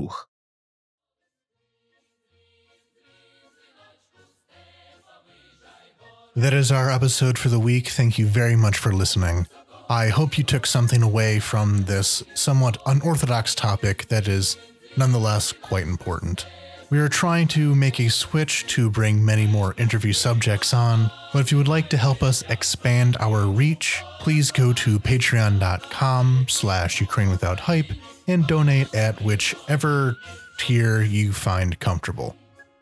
[6.37, 7.87] That is our episode for the week.
[7.87, 9.47] Thank you very much for listening.
[9.89, 14.57] I hope you took something away from this somewhat unorthodox topic that is
[14.97, 16.45] nonetheless quite important.
[16.89, 21.39] We are trying to make a switch to bring many more interview subjects on, but
[21.39, 26.99] if you would like to help us expand our reach, please go to patreon.com slash
[26.99, 27.91] Ukraine without hype
[28.27, 30.17] and donate at whichever
[30.57, 32.35] tier you find comfortable.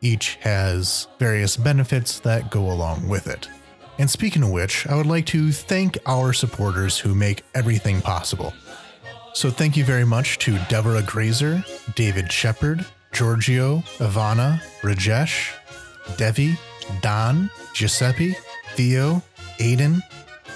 [0.04, 3.48] Each has various benefits that go along with it.
[3.98, 8.54] And speaking of which, I would like to thank our supporters who make everything possible.
[9.34, 11.64] So thank you very much to Deborah Grazer,
[11.96, 15.54] David Shepard, Giorgio, Ivana, Rajesh,
[16.18, 16.58] Devi,
[17.02, 18.36] Don, Giuseppe,
[18.76, 19.24] Theo,
[19.60, 20.02] Aiden,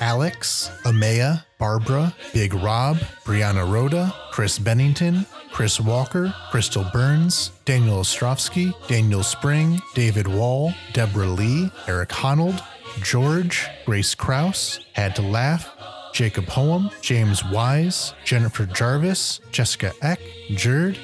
[0.02, 5.26] Alex, Amaya, Barbara, Big Rob, Brianna Rhoda, Chris Bennington,
[5.58, 12.62] Chris Walker, Crystal Burns, Daniel Ostrovsky, Daniel Spring, David Wall, Deborah Lee, Eric Honold,
[13.02, 15.68] George, Grace Kraus, Had to Laugh,
[16.14, 20.20] Jacob Hoem, James Wise, Jennifer Jarvis, Jessica Eck,
[20.52, 20.96] Jerd,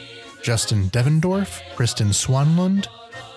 [0.43, 2.85] Justin Devendorf, Kristen Swanlund,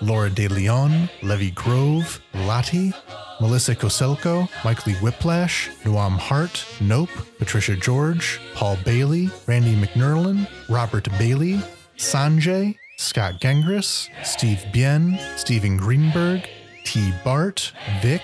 [0.01, 2.93] Laura De Leon, Levy Grove, Lottie,
[3.39, 11.07] Melissa Koselko, Mike Lee Whiplash, Noam Hart, Nope, Patricia George, Paul Bailey, Randy McNerlin, Robert
[11.19, 11.61] Bailey,
[11.97, 16.49] Sanjay, Scott Gengris, Steve Bien, Stephen Greenberg,
[16.83, 17.11] T.
[17.23, 17.71] Bart,
[18.01, 18.21] Vic,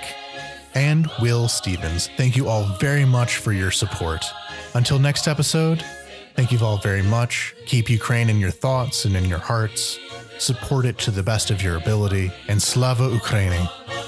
[0.74, 2.10] and Will Stevens.
[2.18, 4.26] Thank you all very much for your support.
[4.74, 5.84] Until next episode,
[6.36, 7.56] thank you all very much.
[7.68, 10.00] Keep Ukraine in your thoughts and in your hearts.
[10.40, 12.32] Support it to the best of your ability.
[12.48, 14.03] And Slava Ukraini!